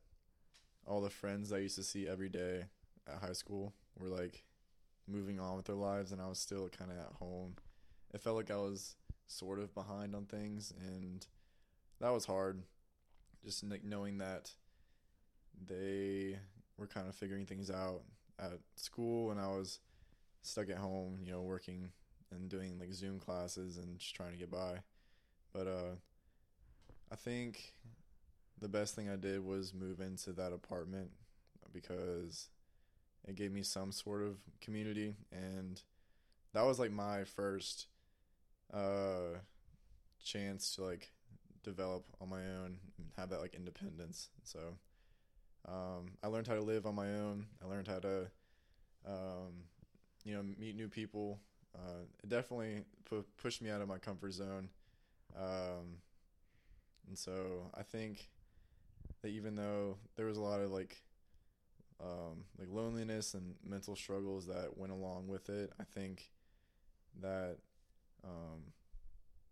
[0.86, 2.64] all the friends I used to see every day
[3.06, 4.44] at high school were like
[5.06, 7.56] moving on with their lives, and I was still kind of at home.
[8.12, 11.26] It felt like I was sort of behind on things, and
[12.00, 12.62] that was hard.
[13.44, 14.50] Just like knowing that
[15.66, 16.38] they
[16.76, 18.02] were kind of figuring things out
[18.38, 19.80] at school, and I was
[20.42, 21.90] stuck at home, you know, working
[22.30, 24.78] and doing like Zoom classes and just trying to get by.
[25.52, 25.96] But uh,
[27.10, 27.74] I think
[28.60, 31.10] the best thing I did was move into that apartment
[31.72, 32.48] because
[33.26, 35.82] it gave me some sort of community and
[36.52, 37.86] that was like my first
[38.72, 39.38] uh
[40.24, 41.10] chance to like
[41.62, 44.58] develop on my own and have that like independence so
[45.68, 47.46] um I learned how to live on my own.
[47.62, 48.30] I learned how to
[49.06, 49.64] um
[50.24, 51.40] you know meet new people.
[51.74, 54.68] Uh it definitely pu- pushed me out of my comfort zone
[55.36, 55.98] um
[57.08, 58.28] and so I think
[59.22, 61.02] that even though there was a lot of like
[62.02, 66.30] um, like loneliness and mental struggles that went along with it, I think
[67.20, 67.58] that
[68.24, 68.72] um,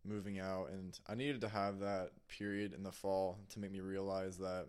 [0.05, 3.81] moving out and I needed to have that period in the fall to make me
[3.81, 4.67] realize that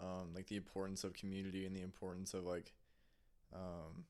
[0.00, 2.72] um, like the importance of community and the importance of like
[3.54, 4.04] um,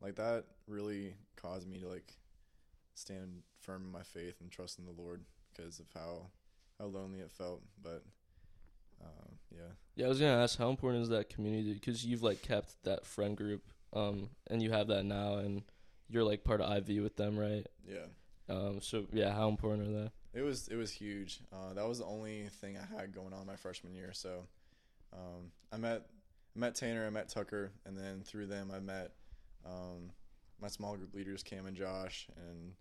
[0.00, 2.16] like that really caused me to like
[2.94, 6.26] stand firm in my faith and trust in the Lord because of how
[6.78, 8.02] how lonely it felt, but
[9.00, 9.62] um, yeah.
[9.96, 13.06] Yeah, I was gonna ask how important is that community because you've like kept that
[13.06, 15.62] friend group, um, and you have that now, and
[16.08, 17.66] you're like part of IV with them, right?
[17.88, 18.06] Yeah.
[18.48, 20.40] Um, so yeah, how important are they?
[20.40, 21.40] It was it was huge.
[21.52, 24.12] Uh, that was the only thing I had going on my freshman year.
[24.12, 24.46] So
[25.12, 26.06] um, I met
[26.56, 29.12] I met Tanner, I met Tucker, and then through them I met
[29.64, 30.10] um,
[30.60, 32.72] my small group leaders Cam and Josh, and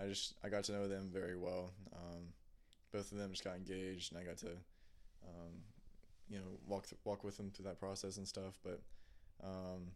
[0.00, 1.70] I just I got to know them very well.
[1.94, 2.32] Um,
[2.92, 4.50] both of them just got engaged, and I got to
[5.26, 5.52] um,
[6.28, 8.58] you know walk th- walk with them through that process and stuff.
[8.62, 8.80] But
[9.42, 9.92] um,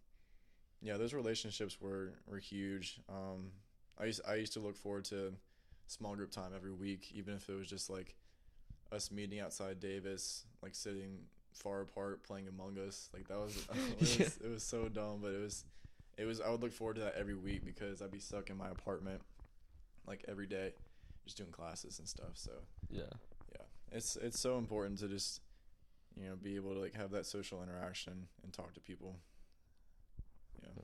[0.83, 3.01] yeah, those relationships were were huge.
[3.09, 3.51] Um,
[3.99, 5.33] I used I used to look forward to
[5.87, 8.15] small group time every week, even if it was just like
[8.93, 11.19] us meeting outside Davis, like sitting
[11.53, 13.09] far apart playing Among Us.
[13.13, 13.57] Like that was
[14.01, 15.65] it was, it was so dumb, but it was
[16.17, 18.57] it was I would look forward to that every week because I'd be stuck in
[18.57, 19.21] my apartment
[20.07, 20.73] like every day,
[21.25, 22.33] just doing classes and stuff.
[22.35, 22.53] So
[22.91, 23.03] Yeah.
[23.95, 25.41] Yeah, it's it's so important to just
[26.17, 29.17] you know be able to like have that social interaction and talk to people.
[30.63, 30.83] Yeah,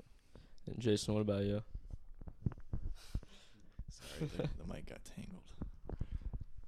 [0.66, 1.62] And Jason, what about you?
[3.90, 5.42] sorry, the, the mic got tangled.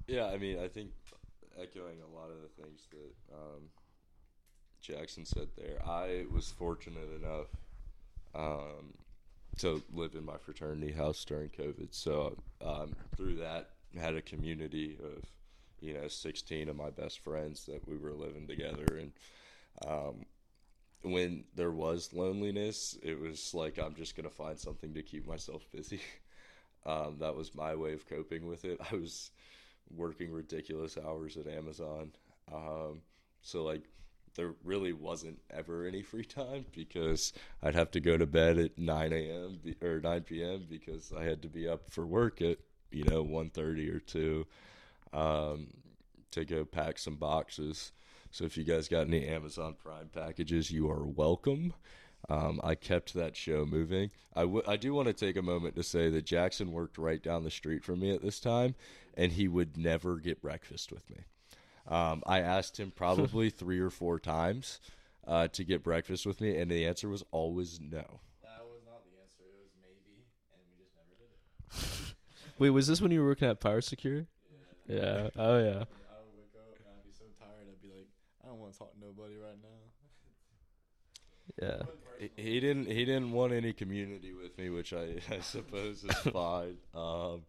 [0.06, 0.90] Yeah, I mean, I think
[1.60, 3.70] echoing a lot of the things that um,
[4.82, 7.46] Jaxon said there, I was fortunate enough
[8.34, 8.94] um,
[9.58, 11.88] to live in my fraternity house during COVID.
[11.90, 15.22] So um, through that, had a community of
[15.82, 19.12] you know 16 of my best friends that we were living together, and
[19.86, 20.24] um,
[21.02, 25.62] when there was loneliness, it was like I'm just gonna find something to keep myself
[25.72, 26.00] busy.
[26.84, 28.80] Um, that was my way of coping with it.
[28.92, 29.30] I was
[29.94, 32.10] working ridiculous hours at Amazon.
[32.52, 33.02] Um,
[33.40, 33.82] so like
[34.34, 38.78] there really wasn't ever any free time because I'd have to go to bed at
[38.78, 39.60] 9 a.m.
[39.82, 40.66] or 9 p.m.
[40.68, 42.58] because I had to be up for work at
[42.90, 44.46] you know 1:30 or 2
[45.12, 45.68] um,
[46.30, 47.92] to go pack some boxes.
[48.30, 51.74] So if you guys got any Amazon Prime packages, you are welcome.
[52.30, 54.10] Um, I kept that show moving.
[54.34, 57.22] I, w- I do want to take a moment to say that Jaxon worked right
[57.22, 58.74] down the street from me at this time,
[59.14, 61.24] and he would never get breakfast with me.
[61.88, 64.78] Um, I asked him probably three or four times
[65.26, 68.20] uh, to get breakfast with me, and the answer was always no.
[68.42, 69.42] That was not the answer.
[69.42, 72.14] It was maybe, and we just never did it.
[72.58, 74.26] Wait, was this when you were working at PowerSecure?
[74.92, 75.30] Yeah.
[75.36, 75.84] Oh yeah.
[76.10, 77.66] I would wake up and I'd be so tired.
[77.70, 78.08] I'd be like,
[78.44, 79.78] I don't want to talk to nobody right now.
[81.60, 81.82] Yeah.
[82.18, 82.86] He, he didn't.
[82.86, 86.76] He didn't want any community with me, which I, I suppose is fine.
[86.94, 87.42] Um,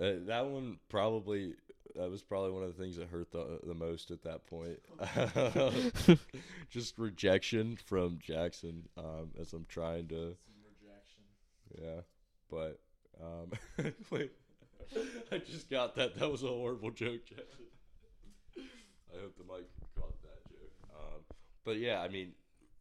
[0.00, 1.54] uh, that one probably.
[1.94, 4.78] That was probably one of the things that hurt the the most at that point.
[6.70, 11.22] Just rejection from Jaxon um, as I'm trying to Some rejection.
[11.78, 12.00] Yeah,
[12.50, 12.80] but
[13.22, 13.52] um,
[14.10, 14.32] wait,
[15.32, 16.18] I just got that.
[16.18, 17.66] That was a horrible joke, Jaxon.
[19.14, 19.66] I hope the mic
[19.96, 20.72] caught that joke.
[20.94, 21.20] Um,
[21.64, 22.32] but yeah, I mean,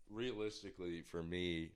[0.10, 1.70] realistically, for me,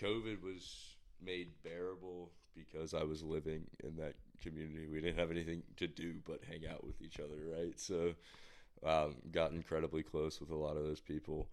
[0.00, 4.86] COVID was made bearable because I was living in that community.
[4.86, 7.78] We didn't have anything to do but hang out with each other, right?
[7.78, 8.12] So,
[8.84, 11.48] um, got incredibly close with a lot of those people.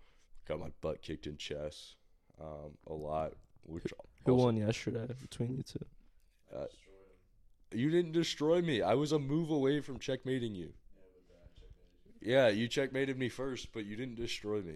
[0.47, 1.95] Got my butt kicked in chess
[2.41, 3.83] um, a lot, which
[4.25, 5.79] Who also- won yesterday between you two?
[6.55, 6.65] uh,
[7.75, 8.81] you didn't destroy me.
[8.81, 10.73] I was a move away from checkmating you.
[12.21, 14.75] Yeah, you checkmated me first, but you didn't destroy me.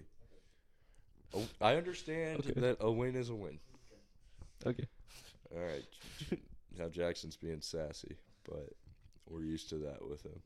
[1.33, 2.59] Oh, I understand Okay.
[2.59, 3.59] that a win is a win.
[4.65, 4.85] Okay.
[5.55, 5.85] All right.
[6.77, 8.69] Now Jaxon's being sassy, but
[9.27, 10.39] we're used to that with him.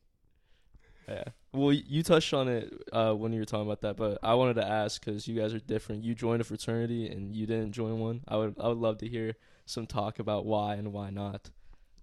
[1.10, 1.26] Yeah.
[1.52, 4.54] Well, you touched on it uh, when you were talking about that, but I wanted
[4.54, 6.06] to ask because you guys are different.
[6.06, 8.22] You joined a fraternity and you didn't join one.
[8.30, 9.34] I would I would love to hear
[9.66, 11.50] some talk about why and why not.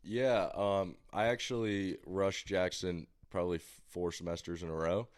[0.02, 5.08] Yeah, um, I actually rushed Jaxon probably four semesters in a row.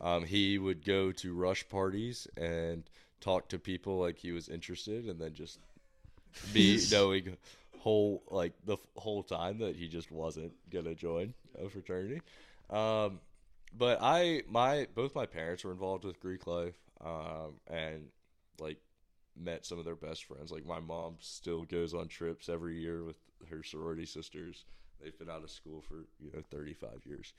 [0.00, 2.84] Um, he would go to rush parties and
[3.20, 5.58] talk to people like he was interested, and then just
[6.52, 7.36] be knowing
[7.78, 12.20] whole like the f- whole time that he just wasn't gonna join a fraternity.
[12.70, 13.20] Um,
[13.76, 18.08] but I my both my parents were involved with Greek life, um, and
[18.58, 18.78] like
[19.36, 20.50] met some of their best friends.
[20.50, 23.16] Like my mom still goes on trips every year with
[23.50, 24.64] her sorority sisters.
[25.02, 27.32] They've been out of school for you know 35 years,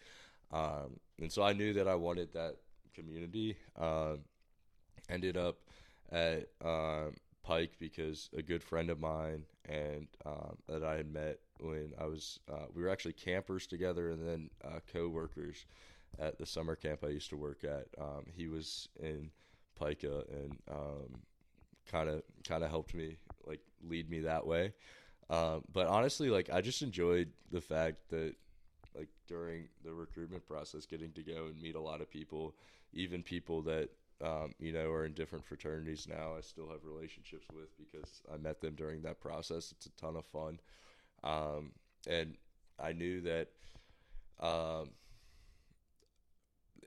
[0.51, 2.58] um, and so I knew that I wanted that
[2.93, 3.58] community.
[3.79, 4.19] Um,
[5.10, 5.58] ended up
[6.12, 11.39] at um, Pike because a good friend of mine and um, that I had met
[11.60, 15.65] when I was uh, we were actually campers together and then uh, co-workers
[16.19, 17.88] at the summer camp I used to work at.
[18.01, 19.29] Um, he was in
[19.79, 20.58] Pica and
[21.91, 24.73] kind of kind of helped me like lead me that way.
[25.29, 28.35] Um, but honestly, like I just enjoyed the fact that
[28.95, 32.55] like during the recruitment process, getting to go and meet a lot of people,
[32.93, 33.89] even people that
[34.23, 36.33] um, you know are in different fraternities now.
[36.37, 39.71] I still have relationships with because I met them during that process.
[39.71, 40.59] It's a ton of fun,
[41.23, 41.71] um,
[42.07, 42.35] and
[42.79, 43.49] I knew that
[44.39, 44.89] um,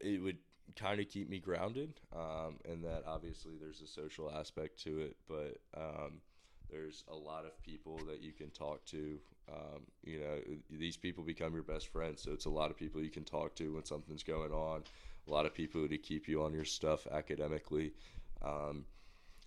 [0.00, 0.38] it would
[0.76, 5.16] kind of keep me grounded, um, and that obviously there's a social aspect to it,
[5.28, 6.20] but um,
[6.70, 9.18] there's a lot of people that you can talk to.
[9.50, 10.38] Um, you know,
[10.70, 13.54] these people become your best friends, so it's a lot of people you can talk
[13.56, 14.82] to when something's going on.
[15.26, 17.92] A lot of people to keep you on your stuff academically.
[18.42, 18.84] Um,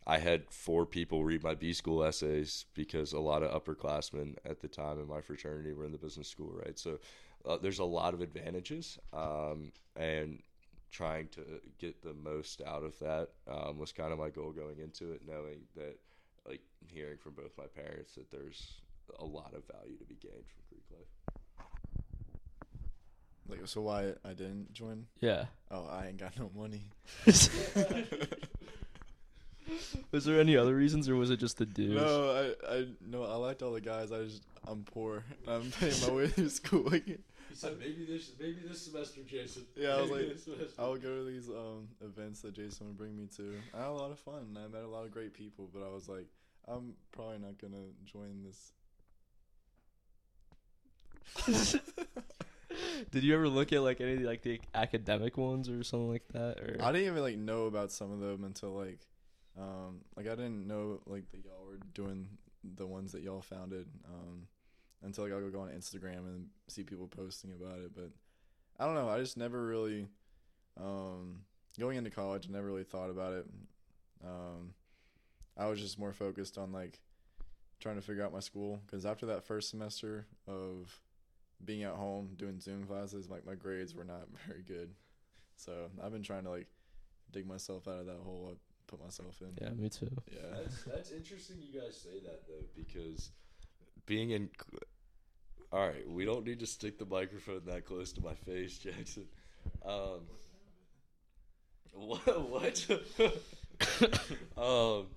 [0.06, 4.60] I had four people read my B school essays because a lot of upperclassmen at
[4.60, 6.78] the time in my fraternity were in the business school, right?
[6.78, 7.00] So
[7.46, 10.40] uh, there's a lot of advantages, um, and
[10.92, 11.42] trying to
[11.80, 15.22] get the most out of that um, was kind of my goal going into it,
[15.28, 15.98] knowing that
[16.48, 18.82] like hearing from both my parents that there's
[19.20, 21.08] a lot of value to be gained from Greek life.
[23.48, 25.08] Like, so why I didn't join?
[25.20, 25.46] Yeah.
[25.70, 26.84] Oh, I ain't got no money.
[30.12, 32.02] was there any other reasons, or was it just the dues?
[32.02, 34.12] No, I, I, no, I liked all the guys.
[34.12, 35.24] I just, I'm poor.
[35.48, 36.92] I'm paying my way through school.
[37.52, 39.64] He said maybe this maybe this semester, Jason.
[39.76, 40.70] Yeah, I was Maybe like.
[40.80, 43.56] I would go to these um events that Jason would bring me to.
[43.74, 44.58] I had a lot of fun.
[44.58, 46.28] I met a lot of great people, but I was like,
[46.66, 48.72] I'm probably not gonna join this.
[53.12, 56.58] Did you ever look at like any like the academic ones or something like that?
[56.60, 59.00] Or I didn't even like know about some of them until like,
[59.60, 62.30] um, like I didn't know like that y'all were doing
[62.64, 63.88] the ones that y'all founded.
[64.06, 64.48] Um,
[65.04, 67.92] until like I would go on Instagram and see people posting about it.
[67.96, 68.12] But
[68.80, 69.10] I don't know.
[69.10, 70.08] I just never really,
[70.80, 71.42] um,
[71.80, 73.46] going into college, I never really thought about it.
[74.24, 74.74] Um,
[75.58, 77.00] I was just more focused on like
[77.80, 81.00] trying to figure out my school because after that first semester of
[81.66, 84.92] being at home doing Zoom classes, like my grades were not very good.
[85.58, 86.68] So I've been trying to like
[87.32, 88.56] dig myself out of that hole I
[88.88, 89.52] put myself in.
[89.62, 90.10] yeah, me too.
[90.32, 90.40] Yeah.
[90.54, 91.58] That's that's interesting.
[91.60, 93.32] You guys say that though, because
[94.06, 94.50] being in.
[95.72, 99.26] All right, we don't need to stick the microphone that close to my face, Jaxon.
[99.86, 100.22] Um,
[101.94, 102.50] what?
[102.50, 102.88] What?
[104.58, 105.08] um,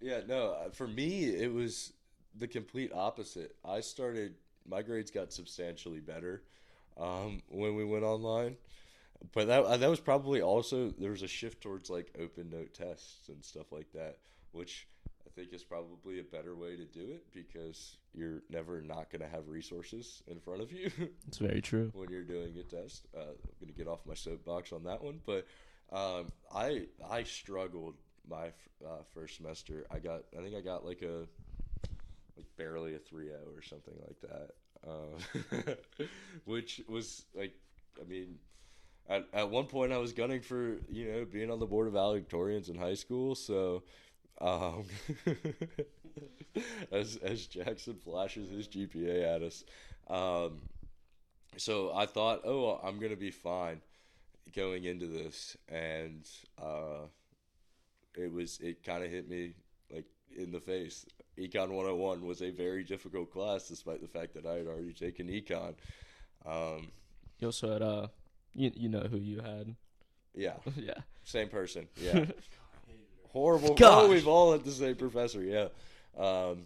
[0.00, 0.52] yeah, no.
[0.52, 1.92] uh, For me, it was
[2.36, 3.56] the complete opposite.
[3.64, 4.34] I started.
[4.66, 6.42] My grades got substantially better
[6.98, 8.56] um, when we went online,
[9.32, 12.72] but that uh, that was probably also there was a shift towards like open note
[12.74, 14.16] tests and stuff like that,
[14.52, 14.86] which
[15.34, 19.28] think is probably a better way to do it because you're never not going to
[19.28, 20.90] have resources in front of you
[21.28, 21.90] It's very true.
[21.94, 23.06] when you're doing a test.
[23.16, 23.26] Uh, I'm
[23.60, 25.46] going to get off my soapbox on that one, but
[25.92, 27.94] um, I I struggled
[28.28, 29.86] my f- uh, first semester.
[29.90, 31.26] I got I think I got like a
[32.36, 34.50] like barely a 3.0 or something like that,
[34.88, 35.74] uh,
[36.44, 37.54] which was like
[38.00, 38.38] I mean.
[39.06, 41.92] At, at one point, I was gunning for you know being on the board of
[41.92, 43.34] valedictorians in high school.
[43.34, 43.82] So,
[44.40, 44.84] um,
[46.92, 49.64] as as Jaxon flashes his GPA at us,
[50.08, 50.60] um,
[51.56, 53.80] so I thought, oh, I'm gonna be fine
[54.54, 56.28] going into this, and
[56.62, 57.06] uh,
[58.16, 59.54] it was it kind of hit me
[59.92, 60.06] like
[60.36, 61.06] in the face.
[61.38, 65.26] Econ 101 was a very difficult class, despite the fact that I had already taken
[65.28, 65.74] econ.
[66.46, 66.92] Um,
[67.40, 68.06] You also had uh,
[68.54, 69.74] you you know who you had?
[70.34, 71.00] yeah, yeah.
[71.24, 71.88] same person.
[72.00, 72.26] Yeah,
[73.34, 73.74] horrible.
[73.74, 74.04] Gosh.
[74.04, 75.42] Oh, we've all had the same professor.
[75.42, 75.68] Yeah.
[76.16, 76.62] Um,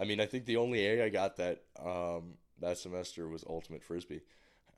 [0.00, 3.84] I mean, I think the only A I got that um, that semester was Ultimate
[3.84, 4.22] Frisbee.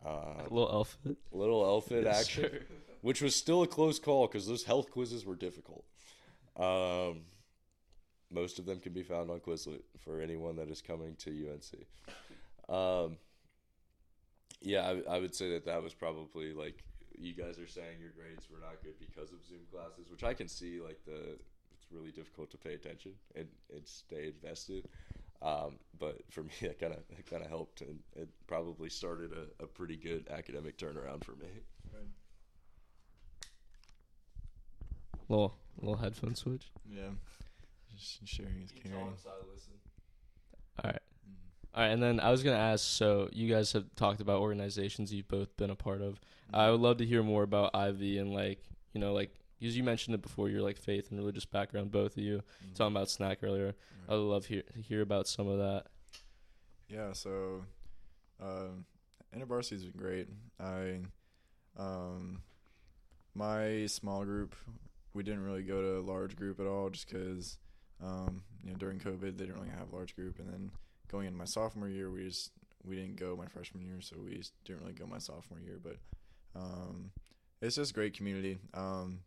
[0.05, 1.17] Uh, A little outfit.
[1.33, 2.61] little outfit Yes, action, sir.
[3.01, 5.85] which was still a close call because those health quizzes were difficult.
[6.57, 7.23] Um,
[8.31, 12.75] most of them can be found on Quizlet for anyone that is coming to UNC.
[12.75, 13.17] Um,
[14.61, 16.83] yeah, I, I would say that that was probably like
[17.19, 20.35] you guys are saying your grades were not good because of Zoom classes, which I
[20.35, 20.81] can see.
[20.81, 21.39] Like the
[21.73, 24.89] it's really difficult to pay attention and, and stay invested.
[25.43, 29.33] Um, but for me, that kind of that kind of helped, and it probably started
[29.33, 31.49] a, a pretty good academic turnaround for me.
[35.29, 36.71] Little little headphone switch.
[36.91, 37.11] Yeah.
[37.97, 39.01] Just sharing his camera.
[40.85, 41.03] All right.
[41.77, 42.85] All right, and then I was gonna ask.
[42.87, 46.19] So you guys have talked about organizations you've both been a part of.
[46.53, 48.65] I would love to hear more about IV and like
[48.95, 52.17] you know like because you mentioned it before your like faith and religious background, both
[52.17, 52.75] of you Mhm.
[52.75, 53.75] talking about snack earlier.
[54.09, 55.87] I would love hear to hear about some of that.
[56.89, 57.65] Yeah, so
[58.41, 58.87] um
[59.35, 60.29] InterVarsity's been great.
[60.59, 61.01] I
[61.77, 62.41] um
[63.35, 64.55] my small group
[65.13, 67.59] we didn't really go to a large group at all just cuz
[68.03, 70.71] um you know during COVID they didn't really have large group and then
[71.09, 72.51] going into my sophomore year we just
[72.85, 75.97] we didn't go my freshman year so we didn't really go my sophomore year but
[76.55, 77.11] um
[77.63, 78.59] it's just great community.
[78.75, 79.21] Um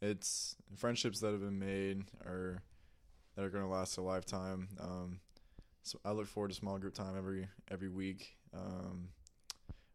[0.00, 2.62] it's friendships that have been made are
[3.36, 4.68] that are going to last a lifetime.
[4.80, 5.20] Um
[5.82, 8.36] so I look forward to small group time every every week.
[8.54, 9.08] Um,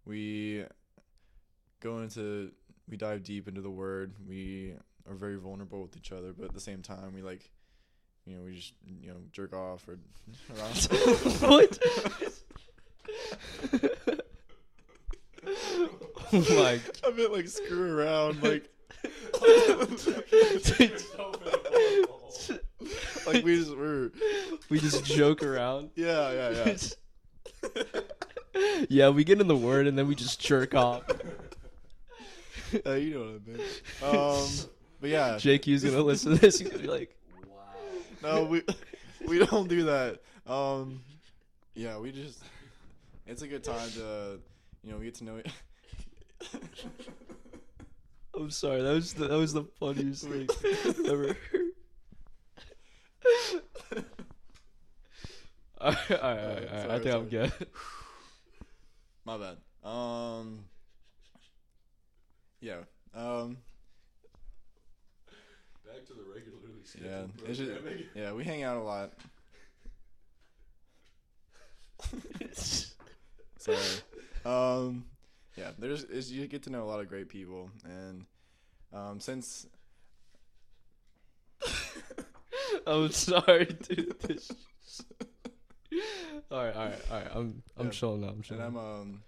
[0.06, 0.66] we
[1.80, 2.52] go into
[2.90, 4.14] we dive deep into the word.
[4.28, 4.74] We
[5.10, 7.52] are very vulnerable with each other, but at the same time, we like
[8.28, 9.98] you know we just you know jerk off or
[10.54, 10.76] around.
[11.40, 11.80] what?
[16.34, 18.70] oh my I meant like screw around, like
[23.26, 24.12] like we just we're
[24.70, 25.92] we just joke around.
[25.96, 26.78] yeah yeah yeah.
[28.90, 31.04] yeah, we get in the word and then we just jerk off.
[32.86, 34.42] Uh, you know what I mean.
[34.42, 34.48] Um,
[35.00, 36.60] but yeah, Jake, he's gonna listen to this.
[36.60, 37.17] He's gonna be like,
[38.28, 38.64] no, no, we
[39.28, 40.20] we don't do that.
[40.46, 41.02] Um,
[41.74, 42.44] yeah, we just
[43.26, 44.40] it's a good time to
[44.84, 45.38] you know we get to know.
[45.38, 45.52] it.
[48.36, 48.82] I'm sorry.
[48.84, 50.48] That was the, that was the funniest thing
[51.08, 51.36] ever.
[55.82, 56.72] all right, all right, all right, all right.
[56.72, 57.52] I Sorry, think I'm good.
[59.26, 59.58] My bad.
[59.84, 60.66] Um,
[62.62, 62.82] yeah.
[63.16, 63.58] Um,
[65.86, 66.24] Back to the
[67.04, 67.24] yeah.
[67.46, 67.72] It's just,
[68.16, 69.14] yeah, we hang out a lot.
[73.58, 73.78] Sorry.
[74.46, 75.06] Um,
[75.58, 78.26] yeah, there's is you get to know a lot of great people, and
[78.94, 79.68] um, since
[82.88, 84.20] I'm sorry, dude.
[84.22, 84.52] This
[86.52, 87.28] all right, all right, all right.
[87.34, 87.92] I'm I'm Yeah.
[87.92, 88.28] chilling now.
[88.30, 88.64] I'm chilling.
[88.64, 89.24] and I'm um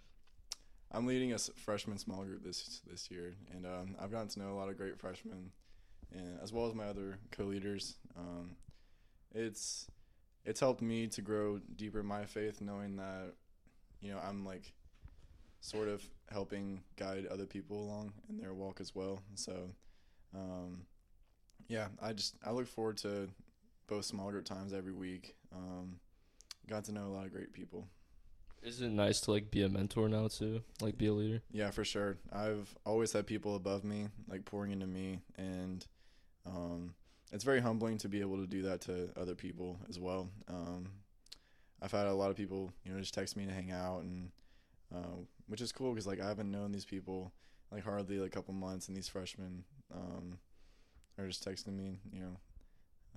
[0.91, 4.53] I'm leading a freshman small group this this year, and um, I've gotten to know
[4.53, 5.51] a lot of great freshmen,
[6.13, 7.95] and as well as my other co-leaders.
[8.17, 8.55] Um,
[9.33, 9.87] it's
[10.45, 13.33] it's helped me to grow deeper in my faith, knowing that
[14.01, 14.73] you know I'm like
[15.61, 19.21] sort of helping guide other people along in their walk as well.
[19.35, 19.69] So,
[20.33, 20.83] um,
[21.67, 23.29] yeah, I just I look forward to
[23.87, 25.35] both small group times every week.
[25.53, 25.99] Um,
[26.67, 27.87] got to know a lot of great people.
[28.61, 30.61] Isn't it nice to like be a mentor now too?
[30.81, 31.41] Like be a leader?
[31.51, 32.17] Yeah, for sure.
[32.31, 35.85] I've always had people above me, like pouring into me, and
[36.45, 36.93] um,
[37.31, 40.29] it's very humbling to be able to do that to other people as well.
[40.47, 40.89] Um,
[41.81, 44.31] I've had a lot of people, you know, just text me to hang out, and
[44.93, 45.17] uh,
[45.47, 47.31] which is cool because like I haven't known these people
[47.71, 49.63] like hardly like a couple months, and these freshmen
[49.93, 50.37] um,
[51.17, 52.37] are just texting me, you know,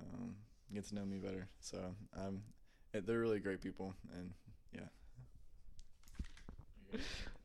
[0.00, 0.36] um,
[0.74, 1.48] get to know me better.
[1.60, 1.78] So
[2.16, 2.42] um,
[2.92, 4.32] it, they're really great people, and
[4.74, 4.88] yeah.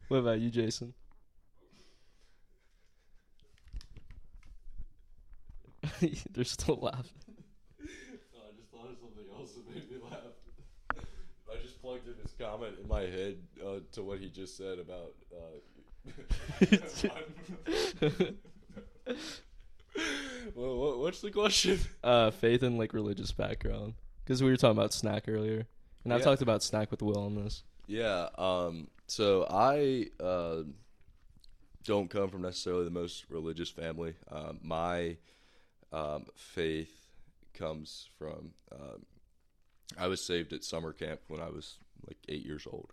[0.07, 0.93] What about you, Jason?
[6.33, 7.11] They're still laughing.
[7.81, 10.35] I just thought of something else that made me laugh.
[11.51, 14.79] I just plugged in his comment in my head uh, to what he just said
[14.79, 15.13] about.
[15.33, 15.59] Uh,
[20.55, 21.79] well, what, what's the question?
[22.03, 23.93] uh, faith and like religious background.
[24.23, 25.65] Because we were talking about snack earlier,
[26.03, 26.23] and I Yeah.
[26.23, 27.63] talked about snack with Will on this.
[27.87, 28.27] Yeah.
[28.37, 28.89] Um.
[29.07, 30.63] So I uh,
[31.85, 34.15] don't come from necessarily the most religious family.
[34.29, 35.15] Um, my
[35.91, 36.93] um, faith
[37.53, 38.51] comes from.
[38.71, 39.05] Um,
[39.97, 42.91] I was saved at summer camp when I was like eight years old.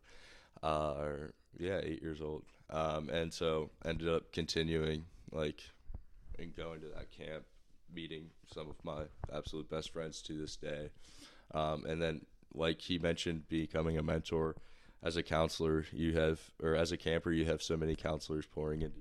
[0.62, 2.45] Uh, or, yeah, eight years old.
[2.70, 5.61] Um, and so ended up continuing like
[6.38, 7.45] and going to that camp,
[7.95, 10.90] meeting some of my absolute best friends to this day.
[11.53, 12.22] Um, and then,
[12.55, 14.57] like he mentioned, becoming a mentor
[15.03, 18.82] as a counselor, you have, or as a camper, you have so many counselors pouring
[18.82, 18.99] into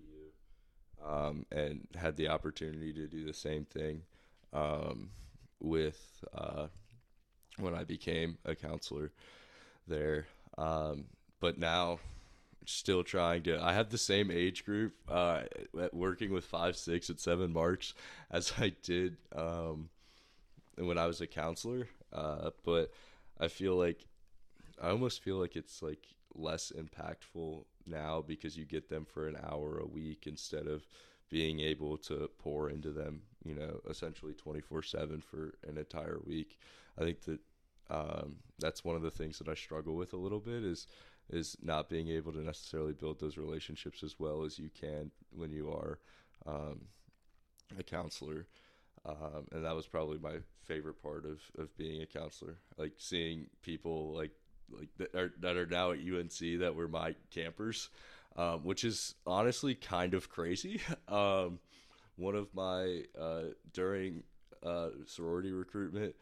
[1.08, 4.02] um, and had the opportunity to do the same thing
[4.54, 5.10] um,
[5.60, 6.68] with uh,
[7.58, 9.12] when I became a counselor
[9.88, 10.28] there.
[10.58, 11.06] Um,
[11.40, 12.00] but now,
[12.66, 13.62] still trying to.
[13.62, 15.42] I have the same age group, uh,
[15.92, 17.94] working with five, six, and seven marks
[18.32, 19.90] as I did um,
[20.78, 21.88] when I was a counselor.
[22.12, 22.92] Uh, but
[23.40, 24.06] I feel like
[24.82, 29.38] I almost feel like it's like less impactful now because you get them for an
[29.44, 30.88] hour a week instead of
[31.30, 36.60] being able to pour into them, you know, essentially 24/7 for an entire week.
[36.98, 37.40] I think that
[37.90, 40.88] um, that's one of the things that I struggle with a little bit is
[41.30, 45.52] is not being able to necessarily build those relationships as well as you can when
[45.52, 46.00] you are
[46.46, 46.82] um,
[47.80, 48.48] a counselor.
[49.06, 53.48] Um, and that was probably my favorite part of, of being a counselor, like seeing
[53.62, 54.32] people like
[54.70, 57.90] like that are that are now at UNC that were my campers,
[58.36, 60.82] um, which is honestly kind of crazy.
[61.08, 61.60] Um,
[62.16, 64.24] one of my uh, during
[64.64, 66.16] uh, sorority recruitment,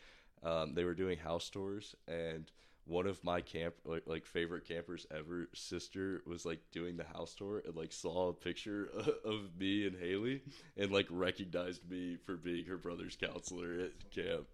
[0.44, 2.50] um, they were doing house tours, and
[2.86, 7.36] one of my camp like, like favorite campers ever sister was like doing the house
[7.36, 8.90] tour and like saw a picture
[9.26, 10.42] of me and Haley
[10.78, 14.48] and like recognized me for being her brother's counselor at camp.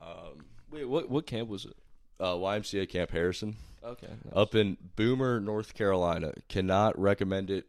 [0.00, 1.76] Um, Wait, what what camp was it?
[2.18, 4.06] Uh, YMCA Camp Harrison Okay.
[4.08, 4.32] nice.
[4.34, 6.32] up in Boomer, North Carolina.
[6.48, 7.66] Cannot recommend it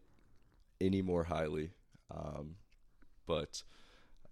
[0.79, 1.71] any more highly.
[2.09, 2.55] Um,
[3.25, 3.61] but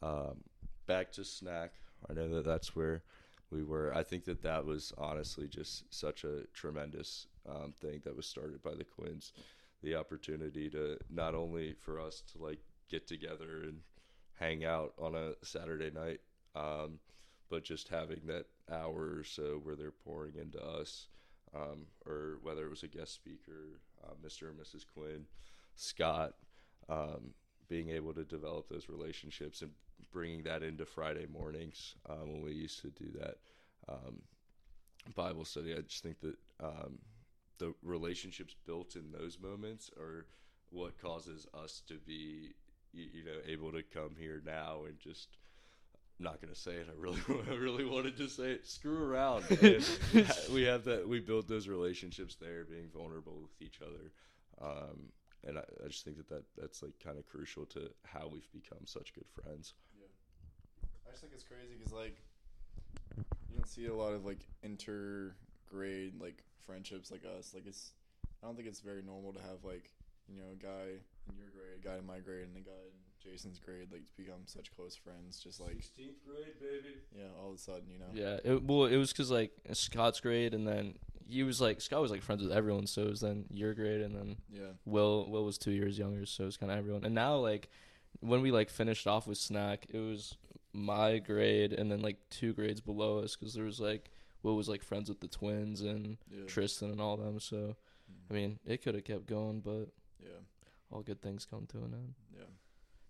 [0.01, 0.43] um,
[0.87, 1.73] back to snack.
[2.09, 3.03] I know that that's where
[3.51, 3.93] we were.
[3.95, 8.63] I think that that was honestly just such a tremendous um, thing that was started
[8.63, 9.33] by the Quinns.
[9.83, 12.59] The opportunity to not only for us to like
[12.89, 13.79] get together and
[14.39, 16.21] hang out on a Saturday night,
[16.55, 16.99] um,
[17.49, 21.07] but just having that hour or so where they're pouring into us
[21.55, 24.49] um, or whether it was a guest speaker, uh, Mr.
[24.49, 24.85] and Mrs.
[24.93, 25.25] Quinn,
[25.75, 26.33] Scott,
[26.89, 27.33] um,
[27.67, 29.71] being able to develop those relationships and
[30.11, 33.37] bringing that into Friday mornings um, when we used to do that
[33.89, 34.21] um,
[35.15, 35.73] Bible study.
[35.73, 36.99] I just think that um,
[37.57, 40.25] the relationships built in those moments are
[40.71, 42.53] what causes us to be,
[42.93, 45.29] you know, able to come here now and just.
[46.19, 46.87] I'm not gonna say it.
[46.89, 47.19] I really,
[47.51, 48.67] I really wanted to say it.
[48.67, 49.43] Screw around.
[50.51, 51.07] We have that.
[51.07, 54.11] We built those relationships there, being vulnerable with each other,
[54.61, 55.11] um,
[55.45, 58.49] and I, I just think that, that that's like kind of crucial to how we've
[58.53, 59.73] become such good friends.
[61.05, 62.17] I just think it's crazy because like
[63.49, 67.53] you don't see a lot of like intergrade like friendships like us.
[67.53, 67.91] Like it's
[68.41, 69.91] I don't think it's very normal to have like
[70.27, 70.99] you know a guy
[71.29, 74.05] in your grade, a guy in my grade, and a guy in Jason's grade like
[74.05, 75.39] to become such close friends.
[75.39, 76.95] Just like Sixteenth grade, baby.
[77.17, 78.05] yeah, all of a sudden you know.
[78.13, 80.95] Yeah, it, well, it was because like Scott's grade, and then
[81.27, 84.01] he was like Scott was like friends with everyone, so it was then your grade,
[84.01, 84.71] and then Yeah.
[84.85, 87.03] Will Will was two years younger, so it was kind of everyone.
[87.03, 87.69] And now like
[88.21, 90.37] when we like finished off with Snack, it was
[90.73, 94.11] my grade, and then like two grades below us, because there was like
[94.43, 96.45] Will was like friends with the twins and Yeah.
[96.45, 97.39] Tristan and all them.
[97.39, 98.31] So mm-hmm.
[98.31, 99.89] I mean, it could have kept going, but
[100.21, 100.39] Yeah.
[100.91, 102.13] all good things come to an end.
[102.31, 102.43] Yeah.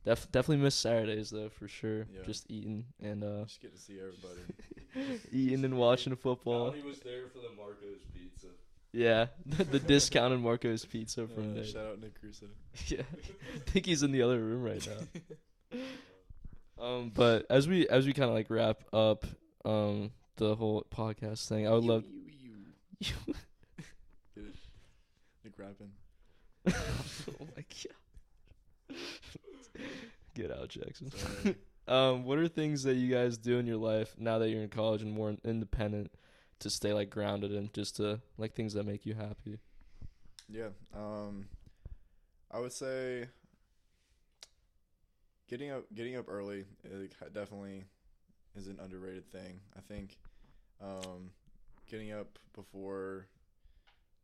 [0.06, 2.00] Def- definitely miss Saturdays though for sure.
[2.14, 2.22] Yeah.
[2.26, 5.20] Just eating and uh Just get to see everybody.
[5.32, 6.72] eating and watching football.
[6.72, 8.48] Tony was there for the Marco's pizza.
[8.94, 9.26] Yeah,
[9.72, 11.66] the discounted Marco's pizza from Uh, there.
[11.66, 12.46] shout out Nick Crusoe.
[12.88, 13.02] Yeah,
[13.56, 15.80] I think he's in the other room right now.
[16.80, 19.26] Um, but as we as we kind of like wrap up
[19.66, 22.04] um the whole podcast thing, I would love.
[23.02, 23.14] Get?
[25.44, 25.92] Nick rapping.
[26.68, 27.64] oh my
[28.90, 28.98] god!
[30.34, 31.56] Get out, Jaxon.
[31.88, 34.70] Um, what are things that you guys do in your life now that you're in
[34.70, 36.12] college and more independent
[36.60, 39.60] to stay like grounded and just to like things that make you happy?
[40.50, 40.70] Yeah.
[40.96, 41.46] Um,
[42.50, 43.28] I would say
[45.48, 47.84] getting up getting up early it definitely
[48.56, 49.60] is an underrated thing.
[49.78, 50.18] I think
[50.82, 51.30] um,
[51.88, 53.28] getting up before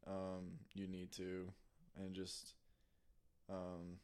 [0.08, 1.48] um, you need to
[1.96, 2.54] and just
[3.50, 4.00] um,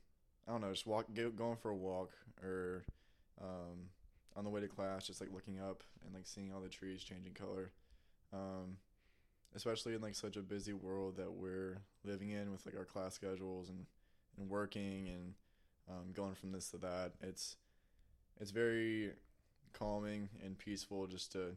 [0.47, 2.85] I don't know, just walk go, going for a walk or
[3.41, 3.89] um,
[4.35, 7.03] on the way to class, just like looking up and like seeing all the trees
[7.03, 7.71] changing color.
[8.33, 8.77] Um,
[9.55, 13.13] especially in like such a busy world that we're living in with like our class
[13.13, 13.85] schedules and,
[14.37, 15.33] and working and
[15.89, 17.55] um, going from this to that it's
[18.39, 19.11] it's very
[19.73, 21.55] calming and peaceful just to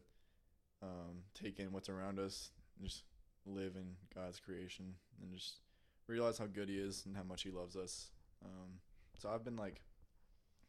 [0.82, 2.50] um, take in what's around us
[2.82, 3.02] just
[3.44, 5.60] live in God's creation and just
[6.06, 8.10] realize how good he is and how much he loves us
[8.44, 8.78] um,
[9.18, 9.80] so I've been like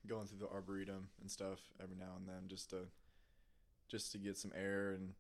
[0.07, 2.87] going through the arboretum and stuff every now and then just to
[3.89, 5.13] just to get some air and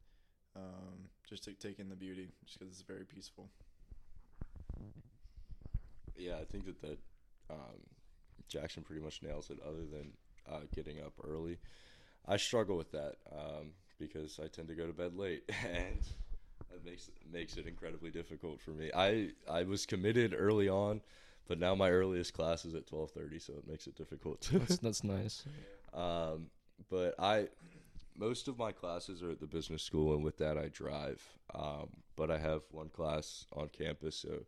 [0.55, 3.49] um, just to take in the beauty, just because it's very peaceful.
[6.17, 6.99] Yeah, I think that that
[7.49, 7.79] um,
[8.51, 9.59] Jaxon pretty much nails it.
[9.65, 10.11] Other than
[10.49, 11.57] uh, getting up early,
[12.27, 16.01] I struggle with that um, because I tend to go to bed late, and
[16.69, 18.91] that makes makes it incredibly difficult for me.
[18.95, 21.01] I I was committed early on,
[21.51, 24.47] but now my earliest class is at twelve thirty, so it makes it difficult.
[24.53, 25.43] That's that's nice.
[25.93, 26.47] Um,
[26.89, 27.49] but I,
[28.17, 31.21] most of my classes are at the business school, and with that, I drive.
[31.53, 34.45] Um, but I have one class on campus, so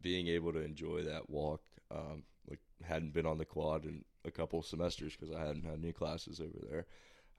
[0.00, 4.30] being able to enjoy that walk, um, like hadn't been on the quad in a
[4.30, 6.86] couple semesters because I hadn't had any classes over there.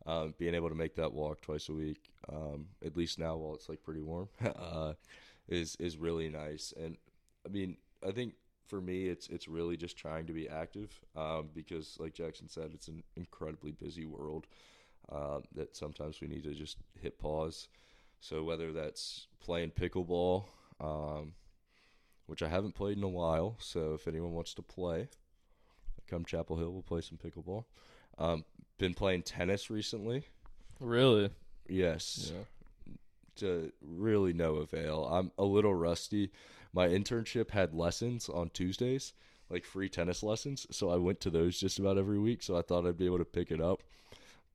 [0.06, 3.56] Um, being able to make that walk twice a week, um, at least now while
[3.56, 4.94] it's like pretty warm, uh,
[5.48, 6.72] is is really nice.
[6.80, 6.98] And
[7.44, 8.36] I mean, I think
[8.70, 12.72] for me, it's it's really just trying to be active um, because, like Jaxon said,
[12.74, 14.48] it's an incredibly busy world
[15.12, 17.68] uh, that sometimes we need to just hit pause.
[18.22, 20.46] So whether that's playing pickleball,
[20.80, 21.34] um,
[22.28, 25.08] which I haven't played in a while, so if anyone wants to play,
[26.08, 27.66] come Chapel Hill, we'll play some pickleball.
[28.18, 28.44] Um,
[28.78, 30.26] been playing tennis recently.
[30.80, 31.30] Really?
[31.68, 32.44] Yes Yeah.
[33.40, 35.06] To really no avail.
[35.12, 36.32] I'm a little rusty.
[36.74, 39.14] My internship had lessons on Tuesdays,
[39.50, 42.44] like free tennis lessons, so I went to those just about every week.
[42.44, 43.82] So I thought I'd be able to pick it up,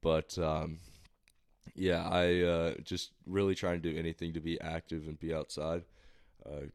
[0.00, 0.78] but um,
[1.74, 5.84] yeah, I uh, just really trying to do anything to be active and be outside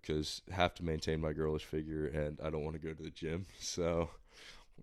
[0.02, 3.12] because have to maintain my girlish figure, and I don't want to go to the
[3.12, 3.46] gym.
[3.60, 4.10] So,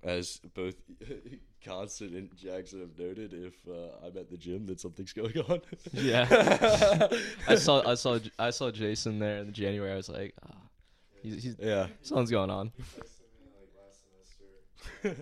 [0.02, 0.76] as both
[1.66, 5.60] Constant and Jaxon have noted, if uh, I'm at the gym, that something's going on.
[5.92, 7.08] Yeah.
[7.48, 9.92] I saw I saw I saw Jason there in January.
[9.92, 10.54] I was like, ah,
[11.22, 11.88] he's, he's yeah.
[12.02, 12.72] something's going on.
[15.02, 15.14] You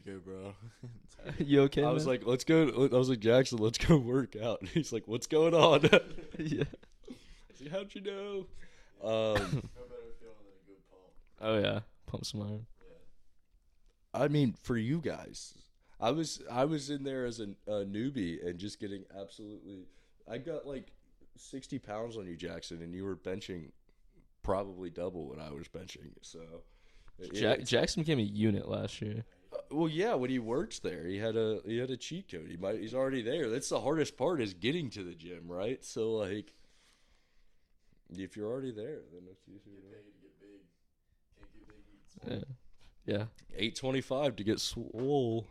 [0.06, 0.54] go, bro.
[1.38, 1.84] you okay?
[1.84, 2.88] I was like, let's go.
[2.92, 4.60] I was like, Jaxon, let's go work out.
[4.60, 5.84] And He's like, what's going on?
[5.86, 6.00] I
[6.38, 6.64] yeah.
[7.50, 8.46] was like, How'd you know?
[9.02, 9.68] Um,
[11.40, 12.66] Oh yeah, pump some iron.
[14.18, 15.54] I mean, for you guys,
[16.00, 19.86] I was I was in there as a, a newbie and just getting absolutely.
[20.30, 20.92] I got like
[21.36, 23.70] sixty pounds on you, Jaxon, and you were benching
[24.42, 26.10] probably double what I was benching.
[26.22, 26.40] So,
[27.32, 29.24] Jack, Jaxon became a unit last year.
[29.52, 32.48] uh, well, yeah, when he works there, he had a he had a cheat code.
[32.48, 33.48] He might he's already there.
[33.50, 35.84] That's the hardest part is getting to the gym, right?
[35.84, 36.52] So like,
[38.10, 39.80] if you're already there, then it's easier.
[39.80, 40.60] Get paid to get big.
[41.36, 41.68] Can't get
[42.26, 42.48] big.
[42.48, 42.54] Yeah,
[43.08, 43.24] yeah.
[43.56, 45.46] Eight twenty five to get swole.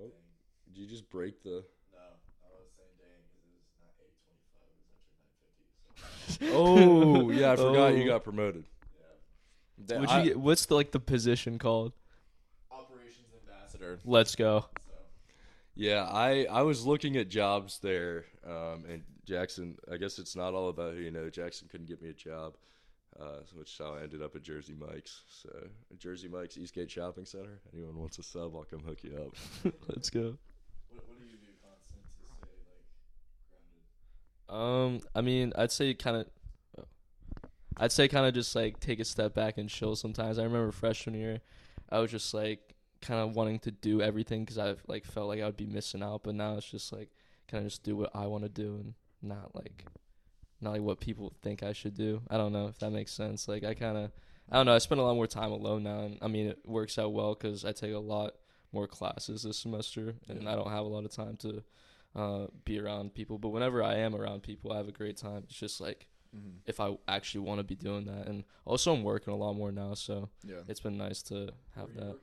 [0.00, 0.10] Oh,
[0.72, 1.50] did you just break the?
[1.92, 6.46] No, I was saying dang because it was not 825, it was actually 950.
[6.46, 8.14] So, Oh yeah, I forgot you Oh.
[8.14, 8.64] got promoted.
[8.98, 9.86] yeah.
[9.86, 11.92] That- Would I- you get, what's the like the position called?
[12.70, 13.98] Operations ambassador.
[14.04, 14.60] Let's go.
[14.86, 14.94] So,
[15.74, 19.76] Yeah, I I was looking at jobs there, um, and Jaxon.
[19.92, 21.28] I guess it's not all about who you know.
[21.28, 22.54] Jaxon couldn't get me a job,
[23.20, 25.22] uh, which is how I ended up at Jersey Mike's.
[25.28, 25.50] So
[25.98, 27.60] Jersey Mike's Eastgate Shopping Center.
[27.72, 29.72] Anyone wants a sub, I'll come hook you up.
[29.88, 30.36] Let's go.
[30.90, 32.90] what, what do you do constant to stay like
[34.48, 35.02] grounded?
[35.04, 36.26] Um, I mean, I'd say kind of.
[37.80, 39.94] I'd say kind of just like take a step back and chill.
[39.94, 41.40] Sometimes I remember freshman year,
[41.90, 45.40] I was just like kind of wanting to do everything because I like felt like
[45.40, 46.24] I would be missing out.
[46.24, 47.10] But now it's just like
[47.48, 49.84] kind of just do what I want to do and not like
[50.60, 52.22] not like what people think I should do.
[52.30, 53.48] I don't know if that makes sense.
[53.48, 54.10] Like I kind of
[54.50, 54.74] I don't know.
[54.74, 57.34] I spend a lot more time alone now, and I mean it works out well
[57.34, 58.32] because I take a lot
[58.72, 60.52] more classes this semester, and Yeah.
[60.52, 61.62] I don't have a lot of time to
[62.16, 63.38] uh, be around people.
[63.38, 65.42] But whenever I am around people, I have a great time.
[65.44, 66.06] It's just like
[66.36, 66.58] Mm-hmm.
[66.66, 69.72] if I actually want to be doing that, and also I'm working a lot more
[69.72, 70.56] now, so Yeah.
[70.68, 72.18] it's been nice to have that.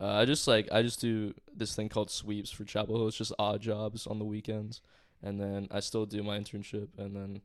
[0.00, 3.08] Uh, I just like I just do this thing called sweeps for Chapel Hill.
[3.08, 4.80] It's just odd jobs on the weekends,
[5.22, 7.42] and then I still do my internship, and then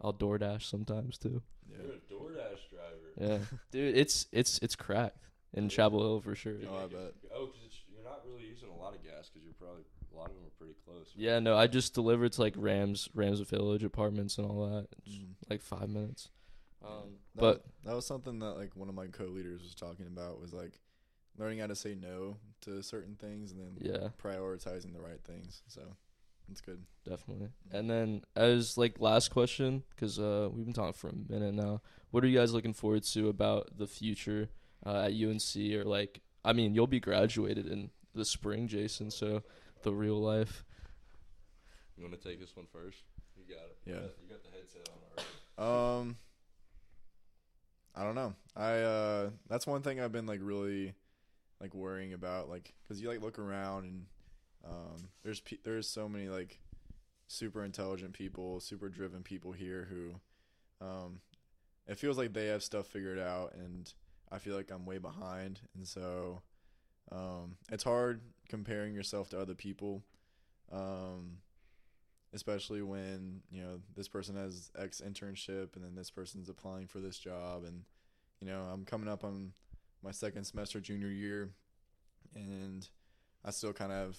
[0.00, 1.42] I'll DoorDash sometimes too.
[1.70, 1.76] Yeah.
[1.84, 3.12] You're a DoorDash driver.
[3.20, 3.38] Yeah,
[3.70, 5.18] dude, it's it's it's cracked
[5.54, 6.56] in Chapel Hill for sure.
[6.68, 7.12] Oh, I bet.
[7.34, 7.60] Oh, because
[7.92, 9.82] you're not really using a lot of gas because you're probably
[10.12, 11.10] a lot of them are pretty close.
[11.16, 14.86] Yeah, no, I just delivered to like Rams Rams Village apartments and all that.
[15.04, 15.34] It's Mhm.
[15.50, 16.28] like five minutes.
[16.80, 20.40] Um, that, but that was something that like one of my co-leaders was talking about
[20.40, 20.80] was like
[21.36, 25.62] learning how to say no to certain things and then yeah, prioritizing the right things.
[25.66, 25.82] So
[26.48, 26.82] that's good.
[27.08, 27.48] definitely.
[27.70, 31.82] And then as like last question, because uh, we've been talking for a minute now.
[32.10, 34.48] What are you guys looking forward to about the future
[34.84, 36.20] uh, at UNC or like?
[36.44, 39.10] I mean, you'll be graduated in the spring, Jason.
[39.10, 39.42] So
[39.82, 40.64] the real life.
[41.96, 42.98] You want to take this one first?
[43.36, 43.78] You got it.
[43.84, 43.94] Yeah.
[43.94, 46.08] You got, you got the headset on already.
[46.08, 46.16] Um,
[47.94, 48.34] I don't know.
[48.56, 50.94] I uh, that's one thing I've been like really
[51.60, 54.06] like worrying about, like, cause you like look around and
[54.64, 56.60] um, there's pe- there's so many like
[57.26, 61.20] super intelligent people, super driven people here who, um,
[61.86, 63.92] it feels like they have stuff figured out, and
[64.30, 66.42] I feel like I'm way behind, and so,
[67.12, 70.02] um, it's hard comparing yourself to other people,
[70.72, 71.38] um,
[72.34, 76.98] especially when you know this person has X internship, and then this person's applying for
[77.00, 77.84] this job, and
[78.40, 79.52] you know I'm coming up on
[80.02, 81.50] my second semester junior year,
[82.34, 82.88] and
[83.44, 84.18] I still kind of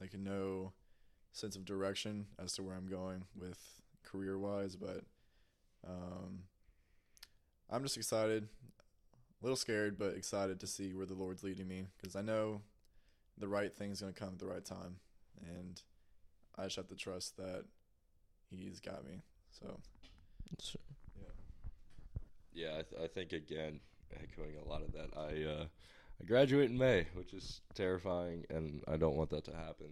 [0.00, 0.72] like no
[1.32, 3.58] sense of direction as to where I'm going with
[4.02, 5.04] career wise, but
[5.86, 6.44] um,
[7.70, 8.48] I'm just excited,
[9.40, 12.62] a little scared, but excited to see where the Lord's leading me because I know
[13.38, 14.96] the right thing's going to come at the right time,
[15.42, 15.80] and
[16.56, 17.64] I just have to trust that
[18.50, 19.22] He's got me.
[19.50, 19.78] So
[20.60, 20.78] So,
[22.54, 23.80] Yeah, I, th- I think again,
[24.14, 25.10] echoing a lot of that.
[25.16, 25.66] I uh,
[26.20, 29.88] I graduate in May, which is terrifying, and I don't want that to happen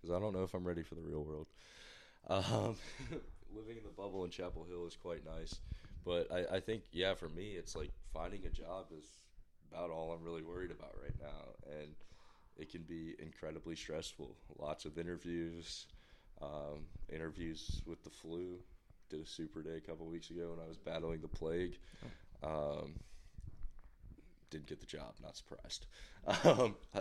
[0.00, 1.46] because I don't know if I'm ready for the real world.
[2.28, 2.76] Um,
[3.54, 5.58] living in the bubble in Chapel Hill is quite nice,
[6.04, 9.04] but I, I think yeah, for me, it's like finding a job is
[9.70, 11.94] about all I'm really worried about right now, and
[12.56, 14.36] it can be incredibly stressful.
[14.58, 15.86] Lots of interviews,
[16.40, 18.58] um, interviews with the flu
[19.10, 21.78] did a super day a couple weeks ago when I was battling the plague.
[22.42, 22.94] Um,
[24.50, 25.86] didn't get the job, not surprised.
[26.44, 27.00] Um, I,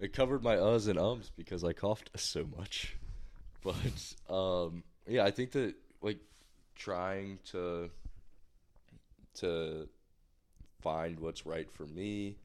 [0.00, 2.96] it covered my uhs and ums because I coughed so much.
[3.62, 6.18] But um, yeah, I think that like
[6.74, 7.88] trying to
[9.34, 9.88] to
[10.80, 12.36] find what's right for me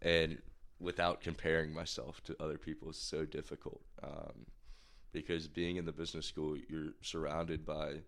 [0.00, 0.38] and
[0.80, 3.82] without comparing myself to other people is so difficult.
[4.02, 4.46] Um,
[5.12, 8.00] because being in the business school, you're surrounded by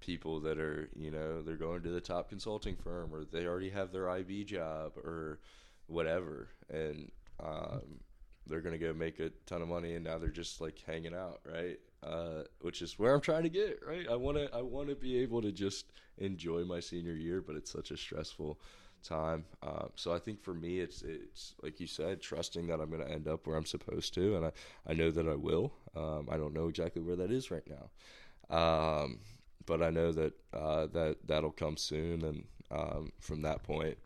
[0.00, 3.70] people that are, you know, they're going to the top consulting firm or they already
[3.70, 5.40] have their IB job or
[5.86, 6.48] whatever.
[6.70, 7.10] And
[7.42, 8.00] um,
[8.46, 11.14] they're going to go make a ton of money and now they're just like hanging
[11.14, 11.78] out, right?
[12.02, 14.06] Uh, which is where I'm trying to get, right?
[14.08, 15.86] I want to I want to be able to just
[16.18, 18.60] enjoy my senior year, but it's such a stressful
[19.02, 19.44] time.
[19.62, 23.04] Um, so I think for me, it's it's like you said, trusting that I'm going
[23.04, 24.52] to end up where I'm supposed to, and I
[24.86, 25.72] I know that I will.
[25.96, 29.18] Um, I don't know exactly where that is right now, um,
[29.66, 33.98] but I know that uh, that that'll come soon, and um, from that point,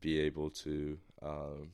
[0.00, 1.70] be able to, um,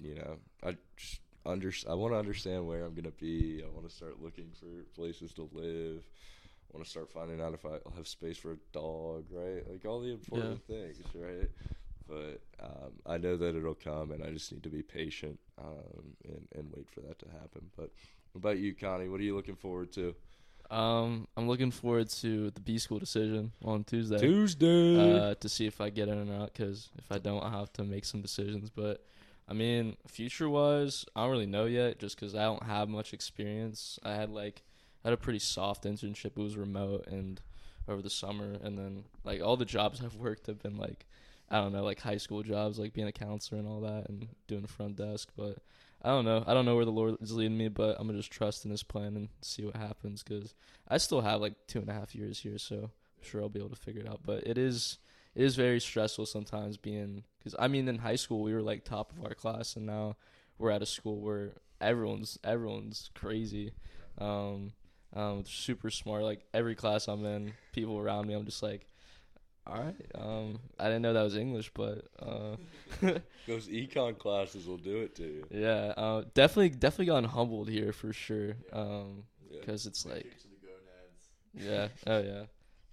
[0.00, 3.62] you know, I just under I want to understand where I'm going to be.
[3.64, 6.04] I want to start looking for places to live
[6.72, 9.62] I want to start finding out if I'll have space for a dog, right?
[9.70, 11.50] Like all the important things, right?
[12.08, 16.16] But um, I know that it'll come, and I just need to be patient um,
[16.24, 17.70] and and wait for that to happen.
[17.76, 17.90] But
[18.32, 19.08] what about you, Connie?
[19.08, 20.14] What are you looking forward to?
[20.72, 24.18] Um, I'm looking forward to the B school decision on Tuesday.
[24.18, 25.18] Tuesday.
[25.18, 26.52] Uh, to see if I get in or not.
[26.52, 28.70] Because if I don't, I have to make some decisions.
[28.70, 29.04] But
[29.48, 31.98] I mean, future wise, I don't really know yet.
[31.98, 33.98] Just because I don't have much experience.
[34.02, 34.62] I had like
[35.04, 36.36] I had a pretty soft internship.
[36.36, 37.40] It was remote and
[37.86, 41.06] over the summer, and then like all the jobs I've worked have been like
[41.50, 44.26] I don't know, like high school jobs, like being a counselor and all that, and
[44.46, 45.28] doing front desk.
[45.36, 45.58] But
[46.04, 46.42] I don't know.
[46.46, 48.70] I don't know where the Lord is leading me, but I'm gonna just trust in
[48.70, 50.22] His plan and see what happens.
[50.22, 50.54] Cause
[50.88, 53.60] I still have like two and a half years here, so I'm sure I'll be
[53.60, 54.20] able to figure it out.
[54.24, 54.98] But it is
[55.34, 58.84] it is very stressful sometimes being because I mean in high school we were like
[58.84, 60.16] top of our class, and now
[60.58, 63.72] we're at a school where everyone's everyone's crazy.
[64.18, 64.72] Um,
[65.14, 66.22] um, super smart.
[66.22, 68.86] Like every class I'm in, people around me, I'm just like,
[69.66, 69.94] all right.
[70.14, 72.56] Um, I didn't know that was English, but uh,
[73.46, 75.46] Those econ classes will do it to you.
[75.50, 78.56] yeah, uh, definitely, definitely gotten humbled here for sure.
[78.72, 79.60] Um, Yeah.
[79.60, 81.92] because it's like, Kick to the gonads.
[82.06, 82.44] yeah, oh yeah.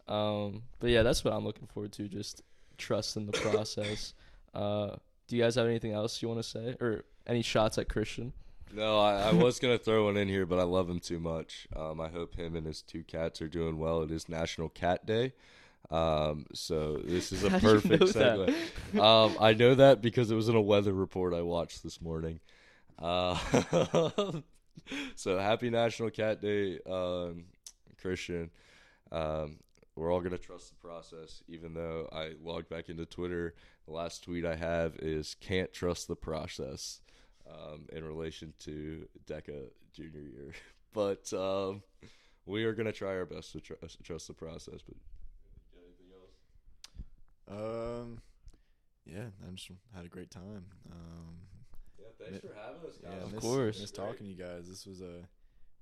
[0.07, 2.07] Um, but yeah, that's what I'm looking forward to.
[2.07, 2.41] Just
[2.77, 4.13] trust in the process.
[4.53, 4.95] Uh,
[5.27, 8.33] do you guys have anything else you want to say, or any shots at Christian?
[8.73, 11.67] No, I, I was gonna throw one in here, but I love him too much.
[11.75, 14.01] Um, I hope him and his two cats are doing well.
[14.03, 15.33] It is National Cat Day,
[15.91, 18.99] um, so this is a perfect segue.
[18.99, 22.39] um, I know that because it was in a weather report I watched this morning.
[22.97, 23.37] Uh,
[25.15, 27.45] so happy National Cat Day, um,
[28.01, 28.51] Christian.
[29.11, 29.57] Um,
[29.95, 33.53] we're all gonna trust the process, even though I logged back into Twitter.
[33.85, 37.01] The last tweet I have is "Can't trust the process."
[37.49, 40.53] um, in relation to DECA junior year.
[40.91, 41.83] But um,
[42.47, 44.81] we are going to try our best to trust, trust the process.
[44.81, 44.97] But?
[47.49, 48.21] Um,
[49.05, 50.65] yeah, I just had a great time.
[50.91, 51.37] Um,
[51.97, 53.79] Yeah, thanks for having us, yeah, Of miss, course.
[53.81, 54.67] miss talking to you guys.
[54.69, 55.23] This was a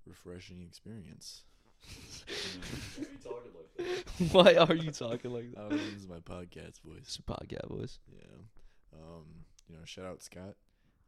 [0.05, 1.43] refreshing experience.
[1.85, 4.31] Why are you talking like that?
[4.33, 5.69] Why are you talking like that?
[5.69, 6.99] don't this is my podcast voice.
[7.03, 7.99] It's a podcast voice.
[8.11, 8.97] Yeah.
[8.99, 9.25] Um,
[9.69, 10.55] you know, shout out Scott.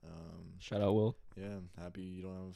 [0.05, 1.16] Um, Shout out Will.
[1.36, 2.55] yeah, I'm happy you don't have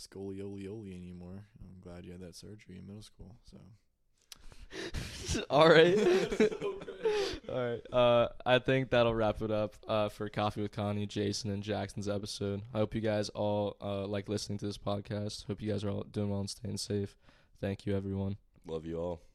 [0.00, 1.44] scoliolioli anymore.
[1.60, 3.34] I'm glad you had that surgery in middle school.
[3.50, 3.56] So
[5.50, 5.96] All right.
[7.48, 7.80] All right.
[7.92, 12.08] Uh, I think that'll wrap it up uh, for Coffee with Connie, Jason, and Jaxon's
[12.08, 12.62] episode.
[12.74, 15.46] I hope you guys all uh, like listening to this podcast.
[15.46, 17.16] Hope you guys are all doing well and staying safe.
[17.60, 18.36] Thank you, everyone.
[18.66, 19.25] Love you all.